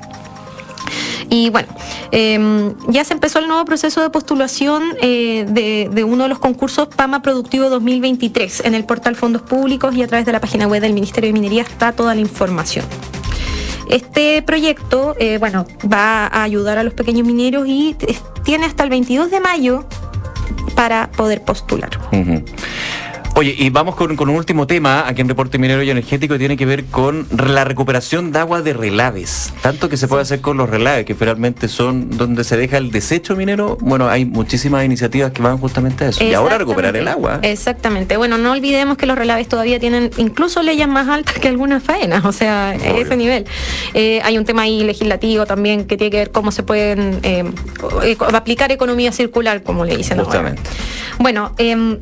Y 1.30 1.50
bueno, 1.50 1.68
em, 2.12 2.74
ya 2.88 3.04
se 3.04 3.14
empezó 3.14 3.40
el 3.40 3.48
nuevo 3.48 3.66
proceso 3.66 4.02
de 4.02 4.10
postulación 4.10 4.84
eh, 5.02 5.46
de, 5.48 6.04
uno 6.04 6.24
de 6.24 6.30
los 6.30 6.40
concursos 6.40 6.88
PAMA 6.88 7.22
Productivo 7.22 7.70
2023 7.70 8.64
en 8.66 8.74
el 8.76 8.86
portal 8.86 9.16
Fondos 9.16 9.42
Públicos 9.42 9.96
y 9.96 10.04
a 10.04 10.08
través 10.08 10.26
de 10.26 10.32
la 10.32 10.40
página 10.40 10.68
web 10.68 10.82
del 10.82 10.94
Ministerio 10.94 11.30
de 11.30 11.34
Minería 11.34 11.64
está 11.64 11.92
toda 11.92 12.16
la 12.16 12.22
información. 12.22 12.86
Este 13.90 14.42
proyecto, 14.42 15.16
eh, 15.18 15.38
bueno, 15.38 15.66
va 15.92 16.28
a 16.28 16.44
ayudar 16.44 16.78
a 16.78 16.84
los 16.84 16.94
pequeños 16.94 17.26
mineros 17.26 17.68
y 17.68 17.96
tiene 18.44 18.66
hasta 18.66 18.84
el 18.84 18.90
22 18.90 19.32
de 19.32 19.40
mayo 19.40 19.86
para 20.76 21.10
poder 21.12 21.44
postular. 21.44 21.90
Oye, 23.38 23.54
y 23.56 23.70
vamos 23.70 23.94
con, 23.94 24.20
un 24.20 24.30
último 24.30 24.66
tema 24.66 25.08
aquí 25.08 25.22
en 25.22 25.30
Reporte 25.30 25.60
Minero 25.60 25.84
y 25.84 25.92
Energético 25.92 26.34
que 26.34 26.40
tiene 26.40 26.58
que 26.58 26.66
ver 26.66 26.86
con 26.86 27.28
la 27.38 27.66
recuperación 27.66 28.32
de 28.32 28.40
agua 28.40 28.64
de 28.64 28.74
relaves. 28.74 29.54
Tanto 29.62 29.90
que 29.90 29.98
se 29.98 30.08
puede 30.08 30.24
hacer 30.24 30.42
con 30.42 30.58
los 30.58 30.68
relaves, 30.68 31.06
que 31.06 31.14
finalmente 31.14 31.68
son 31.68 32.18
donde 32.18 32.44
se 32.44 32.58
deja 32.58 32.78
el 32.78 32.90
desecho 32.90 33.36
minero. 33.36 33.78
Bueno, 33.80 34.10
hay 34.10 34.26
muchísimas 34.26 34.84
iniciativas 34.84 35.34
que 35.34 35.44
van 35.44 35.60
justamente 35.60 36.06
a 36.06 36.10
eso. 36.10 36.24
Y 36.24 36.34
ahora 36.34 36.58
recuperar 36.58 36.98
el 36.98 37.08
agua. 37.08 37.38
Exactamente. 37.44 38.18
Bueno, 38.18 38.40
no 38.40 38.54
olvidemos 38.54 38.98
que 38.98 39.06
los 39.06 39.16
relaves 39.16 39.48
todavía 39.48 39.80
tienen 39.80 40.10
incluso 40.18 40.64
leyes 40.64 40.88
más 40.88 41.08
altas 41.08 41.38
que 41.38 41.48
algunas 41.48 41.84
faenas, 41.84 42.26
o 42.26 42.32
sea, 42.32 42.74
ese 42.74 43.16
nivel. 43.16 43.46
Eh, 43.94 44.20
hay 44.24 44.40
un 44.40 44.46
tema 44.46 44.64
ahí 44.64 44.84
legislativo 44.84 45.46
también 45.46 45.86
que 45.86 45.96
tiene 45.96 46.10
que 46.10 46.18
ver 46.18 46.32
cómo 46.32 46.52
se 46.52 46.64
pueden 46.64 47.20
eh, 47.22 47.44
aplicar 48.34 48.72
economía 48.72 49.12
circular, 49.12 49.62
como 49.62 49.86
le 49.86 49.96
dicen. 49.96 50.18
Justamente. 50.18 50.64
Bueno, 51.20 51.54
eh, 51.60 52.00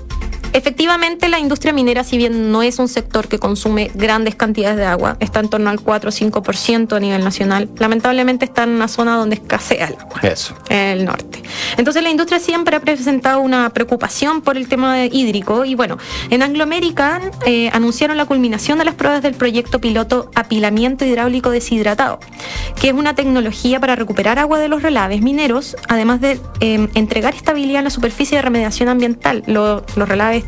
Efectivamente, 0.56 1.28
la 1.28 1.38
industria 1.38 1.74
minera, 1.74 2.06
si 2.06 2.18
bien 2.18 2.50
no 2.50 2.64
es 2.64 2.80
un 2.80 2.88
sector 2.88 3.28
que 3.28 3.40
consume 3.40 3.92
grandes 3.94 4.36
cantidades 4.36 4.78
de 4.78 4.86
agua, 4.86 5.18
está 5.20 5.42
en 5.42 5.50
torno 5.50 5.70
al 5.70 5.82
4 5.82 6.10
o 6.10 6.14
5% 6.14 6.96
a 6.96 7.00
nivel 7.02 7.26
nacional, 7.26 7.70
lamentablemente 7.78 8.46
está 8.46 8.64
en 8.64 8.70
una 8.70 8.88
zona 8.88 9.18
donde 9.18 9.36
escasea 9.36 9.90
el 9.90 9.96
agua, 9.96 10.22
Eso. 10.22 10.56
el 10.70 11.04
norte. 11.04 11.44
Entonces 11.76 12.02
la 12.04 12.10
industria 12.10 12.40
siempre 12.40 12.78
ha 12.78 12.80
presentado 12.80 13.42
una 13.42 13.70
preocupación 13.72 14.42
por 14.42 14.56
el 14.56 14.70
tema 14.70 15.04
hídrico 15.04 15.66
y 15.66 15.76
bueno, 15.76 15.98
en 16.30 16.42
Anglo 16.42 16.64
American 16.64 17.32
eh, 17.46 17.70
anunciaron 17.74 18.16
la 18.16 18.24
culminación 18.24 18.78
de 18.78 18.86
las 18.86 18.96
pruebas 18.96 19.22
del 19.22 19.34
proyecto 19.34 19.82
piloto 19.82 20.32
apilamiento 20.36 21.04
hidráulico 21.04 21.50
deshidratado, 21.50 22.22
que 22.80 22.88
es 22.88 22.94
una 22.94 23.14
tecnología 23.14 23.82
para 23.82 23.98
recuperar 23.98 24.40
agua 24.40 24.60
de 24.60 24.70
los 24.70 24.82
relaves 24.82 25.22
mineros, 25.22 25.76
además 25.90 26.22
de 26.22 26.40
eh, 26.62 26.88
entregar 26.94 27.36
estabilidad 27.36 27.80
en 27.80 27.84
la 27.84 27.90
superficie 27.90 28.38
de 28.38 28.42
remediación 28.42 28.88
ambiental. 28.88 29.44
los 29.48 29.84
relaves 29.96 30.45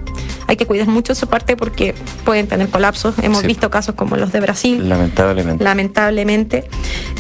hay 0.48 0.56
que 0.56 0.66
cuidar 0.66 0.88
mucho 0.88 1.14
esa 1.14 1.26
parte 1.26 1.58
porque 1.58 1.94
pueden 2.24 2.48
tener 2.48 2.70
colapsos. 2.70 3.16
Hemos 3.22 3.44
visto 3.44 3.70
casos 3.70 3.96
como 3.96 4.16
los 4.16 4.32
de 4.32 4.40
Brasil. 4.40 4.88
Lamentablemente. 4.88 5.64
Lamentablemente. 5.64 6.70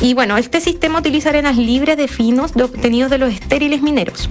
Y 0.01 0.13
bueno, 0.13 0.37
este 0.37 0.61
sistema 0.61 0.99
utiliza 0.99 1.29
arenas 1.29 1.57
libres 1.57 1.97
de 1.97 2.07
finos 2.07 2.53
obtenidos 2.55 3.11
de 3.11 3.17
los 3.17 3.33
estériles 3.33 3.81
mineros 3.81 4.29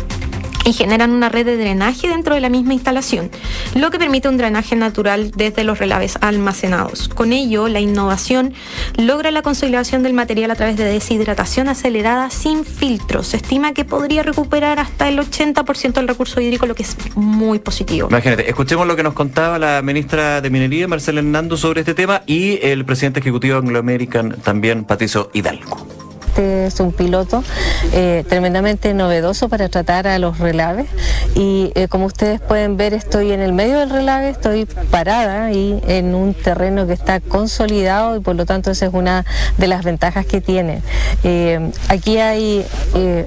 y 0.66 0.72
generan 0.72 1.12
una 1.12 1.28
red 1.28 1.46
de 1.46 1.56
drenaje 1.56 2.08
dentro 2.08 2.34
de 2.34 2.40
la 2.40 2.48
misma 2.48 2.74
instalación, 2.74 3.30
lo 3.74 3.90
que 3.90 3.98
permite 3.98 4.28
un 4.28 4.36
drenaje 4.36 4.74
natural 4.76 5.30
desde 5.30 5.64
los 5.64 5.78
relaves 5.78 6.18
almacenados. 6.20 7.08
Con 7.08 7.32
ello, 7.32 7.68
la 7.68 7.80
innovación 7.80 8.52
logra 8.98 9.30
la 9.30 9.42
consolidación 9.42 10.02
del 10.02 10.12
material 10.12 10.50
a 10.50 10.56
través 10.56 10.76
de 10.76 10.84
deshidratación 10.84 11.68
acelerada 11.68 12.30
sin 12.30 12.64
filtros. 12.64 13.28
Se 13.28 13.36
estima 13.36 13.72
que 13.72 13.84
podría 13.84 14.24
recuperar 14.24 14.80
hasta 14.80 15.08
el 15.08 15.18
80% 15.18 15.92
del 15.92 16.08
recurso 16.08 16.40
hídrico, 16.40 16.66
lo 16.66 16.74
que 16.74 16.82
es 16.82 16.96
muy 17.14 17.60
positivo. 17.60 18.08
Imagínate, 18.10 18.48
escuchemos 18.48 18.86
lo 18.86 18.96
que 18.96 19.04
nos 19.04 19.14
contaba 19.14 19.58
la 19.58 19.80
ministra 19.82 20.40
de 20.40 20.50
Minería, 20.50 20.88
Marcela 20.88 21.20
Hernando, 21.20 21.56
sobre 21.56 21.80
este 21.80 21.94
tema 21.94 22.22
y 22.26 22.58
el 22.66 22.84
presidente 22.84 23.20
ejecutivo 23.20 23.54
de 23.54 23.60
Anglo 23.60 23.78
American 23.78 24.36
también, 24.42 24.84
Patricio 24.84 25.30
Hidalgo 25.32 25.95
este 26.36 26.66
es 26.66 26.80
un 26.80 26.92
piloto 26.92 27.42
eh, 27.94 28.22
tremendamente 28.28 28.92
novedoso 28.92 29.48
para 29.48 29.70
tratar 29.70 30.06
a 30.06 30.18
los 30.18 30.38
relaves. 30.38 30.86
Y 31.34 31.72
eh, 31.74 31.88
como 31.88 32.04
ustedes 32.04 32.42
pueden 32.42 32.76
ver 32.76 32.92
estoy 32.92 33.32
en 33.32 33.40
el 33.40 33.54
medio 33.54 33.78
del 33.78 33.88
relave, 33.88 34.28
estoy 34.28 34.66
parada 34.66 35.50
y 35.52 35.82
en 35.88 36.14
un 36.14 36.34
terreno 36.34 36.86
que 36.86 36.92
está 36.92 37.20
consolidado 37.20 38.16
y 38.16 38.20
por 38.20 38.36
lo 38.36 38.44
tanto 38.44 38.70
esa 38.70 38.84
es 38.84 38.92
una 38.92 39.24
de 39.56 39.66
las 39.66 39.82
ventajas 39.82 40.26
que 40.26 40.42
tiene. 40.42 40.82
Eh, 41.24 41.72
aquí 41.88 42.18
hay 42.18 42.66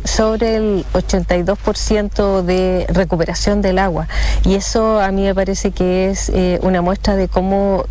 sobre 0.03 0.57
el 0.57 0.85
82% 0.93 2.43
de 2.43 2.85
recuperación 2.89 3.63
del 3.63 3.79
agua. 3.79 4.07
Y 4.45 4.53
eso 4.53 4.99
a 4.99 5.11
mí 5.11 5.23
me 5.23 5.33
parece 5.33 5.71
que 5.71 6.11
es 6.11 6.31
una 6.61 6.83
muestra 6.83 7.15
de 7.15 7.27
cómo 7.27 7.85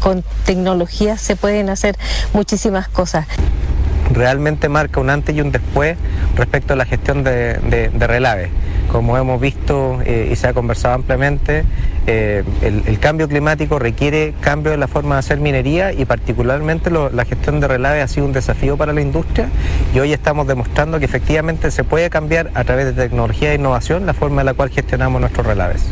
con 0.00 0.22
tecnología 0.44 1.18
se 1.18 1.34
pueden 1.34 1.68
hacer 1.68 1.96
muchísimas 2.32 2.88
cosas 2.88 3.26
realmente 4.14 4.68
marca 4.68 5.00
un 5.00 5.10
antes 5.10 5.34
y 5.34 5.40
un 5.40 5.52
después 5.52 5.96
respecto 6.36 6.74
a 6.74 6.76
la 6.76 6.84
gestión 6.84 7.24
de, 7.24 7.58
de, 7.58 8.06
relaves. 8.06 8.50
Como 8.90 9.16
hemos 9.16 9.40
visto 9.40 10.00
eh, 10.04 10.28
y 10.32 10.36
se 10.36 10.48
ha 10.48 10.52
conversado 10.52 10.94
ampliamente, 10.94 11.64
eh, 12.06 12.42
el, 12.62 12.98
cambio 12.98 13.28
climático 13.28 13.78
requiere 13.78 14.34
cambio 14.40 14.72
en 14.72 14.80
la 14.80 14.88
forma 14.88 15.14
de 15.14 15.20
hacer 15.20 15.38
minería 15.38 15.92
y 15.92 16.04
particularmente 16.04 16.90
la 16.90 17.24
gestión 17.24 17.60
de 17.60 17.68
relaves 17.68 18.04
ha 18.04 18.08
sido 18.08 18.26
un 18.26 18.32
desafío 18.32 18.76
para 18.76 18.92
la 18.92 19.00
industria 19.00 19.48
y 19.94 20.00
hoy 20.00 20.12
estamos 20.12 20.46
demostrando 20.46 20.98
que 20.98 21.04
efectivamente 21.04 21.70
se 21.70 21.84
puede 21.84 22.10
cambiar 22.10 22.50
a 22.54 22.64
través 22.64 22.86
de 22.86 22.92
tecnología 22.92 23.52
e 23.52 23.54
innovación 23.54 24.04
la 24.04 24.14
forma 24.14 24.42
en 24.42 24.46
la 24.46 24.54
cual 24.54 24.70
gestionamos 24.70 25.20
nuestros 25.20 25.46
relaves. 25.46 25.86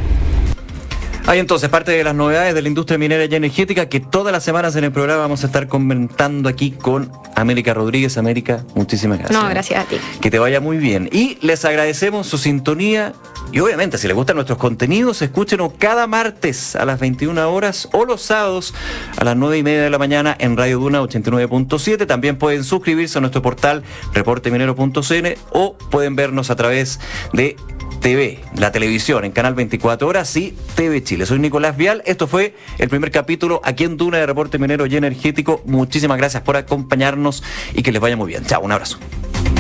Hay 1.27 1.39
entonces 1.39 1.69
parte 1.69 1.93
de 1.93 2.03
las 2.03 2.15
novedades 2.15 2.55
de 2.55 2.63
la 2.63 2.69
industria 2.69 2.99
minera 2.99 3.25
y 3.25 3.35
energética 3.35 3.89
que 3.89 4.01
todas 4.01 4.33
las 4.33 4.43
semanas 4.43 4.75
en 4.77 4.85
el 4.85 4.93
programa 4.93 5.23
vamos 5.23 5.45
a 5.45 5.47
estar 5.47 5.69
comentando 5.69 6.49
aquí 6.49 6.73
con 6.73 7.13
América 7.37 7.75
Rodríguez. 7.75 8.19
América, 8.19 8.65
muchísimas 8.75 9.19
gracias. 9.19 9.41
No, 9.41 9.49
gracias 9.49 9.85
a 9.85 9.89
ti. 9.89 9.97
Que 10.21 10.31
te 10.31 10.39
vaya 10.39 10.61
muy 10.61 10.79
bien. 10.79 11.09
Y 11.13 11.39
les 11.43 11.65
agradecemos 11.65 12.27
su 12.27 12.39
sintonía 12.39 13.13
y 13.53 13.61
obviamente 13.61 13.99
si 13.99 14.07
les 14.07 14.17
gustan 14.17 14.37
nuestros 14.37 14.59
contenidos, 14.59 15.23
escúchenos 15.23 15.73
cada 15.79 16.07
martes 16.07 16.75
a 16.77 16.85
las 16.85 16.99
21 17.01 17.53
horas 17.53 17.89
o 17.93 18.05
los 18.05 18.23
sábados 18.23 18.75
a 19.17 19.25
las 19.25 19.37
9 19.37 19.59
y 19.59 19.63
media 19.63 19.83
de 19.83 19.91
la 19.91 19.99
mañana 19.99 20.37
en 20.39 20.57
Radio 20.57 20.79
Duna 20.79 21.01
89.7. 21.03 22.07
También 22.07 22.39
pueden 22.39 22.65
suscribirse 22.65 23.19
a 23.19 23.21
nuestro 23.21 23.43
portal 23.43 23.83
reporteminero.cn 24.15 25.35
o 25.53 25.77
pueden 25.91 26.17
vernos 26.17 26.51
a 26.51 26.57
través 26.57 27.01
de 27.33 27.57
TV, 28.01 28.41
la 28.57 28.73
televisión, 28.73 29.25
en 29.25 29.33
Canal 29.33 29.55
24 29.55 30.09
Horas 30.09 30.35
y 30.37 30.55
TV 30.75 31.03
Chile. 31.03 31.27
Soy 31.27 31.39
Nicolás 31.39 31.77
Vial. 31.77 32.03
Esto 32.07 32.27
fue 32.27 32.55
el 32.79 32.89
primer 32.89 33.11
capítulo 33.11 33.61
aquí 33.63 33.85
en 33.85 33.97
Duna 33.97 34.19
de 34.19 34.27
Reporte 34.27 34.59
Minero 34.59 34.87
y 34.87 34.97
Energético. 34.97 35.63
Muchísimas 35.67 36.17
gracias 36.17 36.43
por 36.43 36.57
acompañarnos 36.57 37.43
y 37.75 37.83
que 37.83 37.93
les 37.93 38.01
vaya 38.01 38.17
muy 38.17 38.29
bien. 38.29 38.45
Chao, 38.47 38.63
un 38.63 38.73
abrazo. 38.73 38.99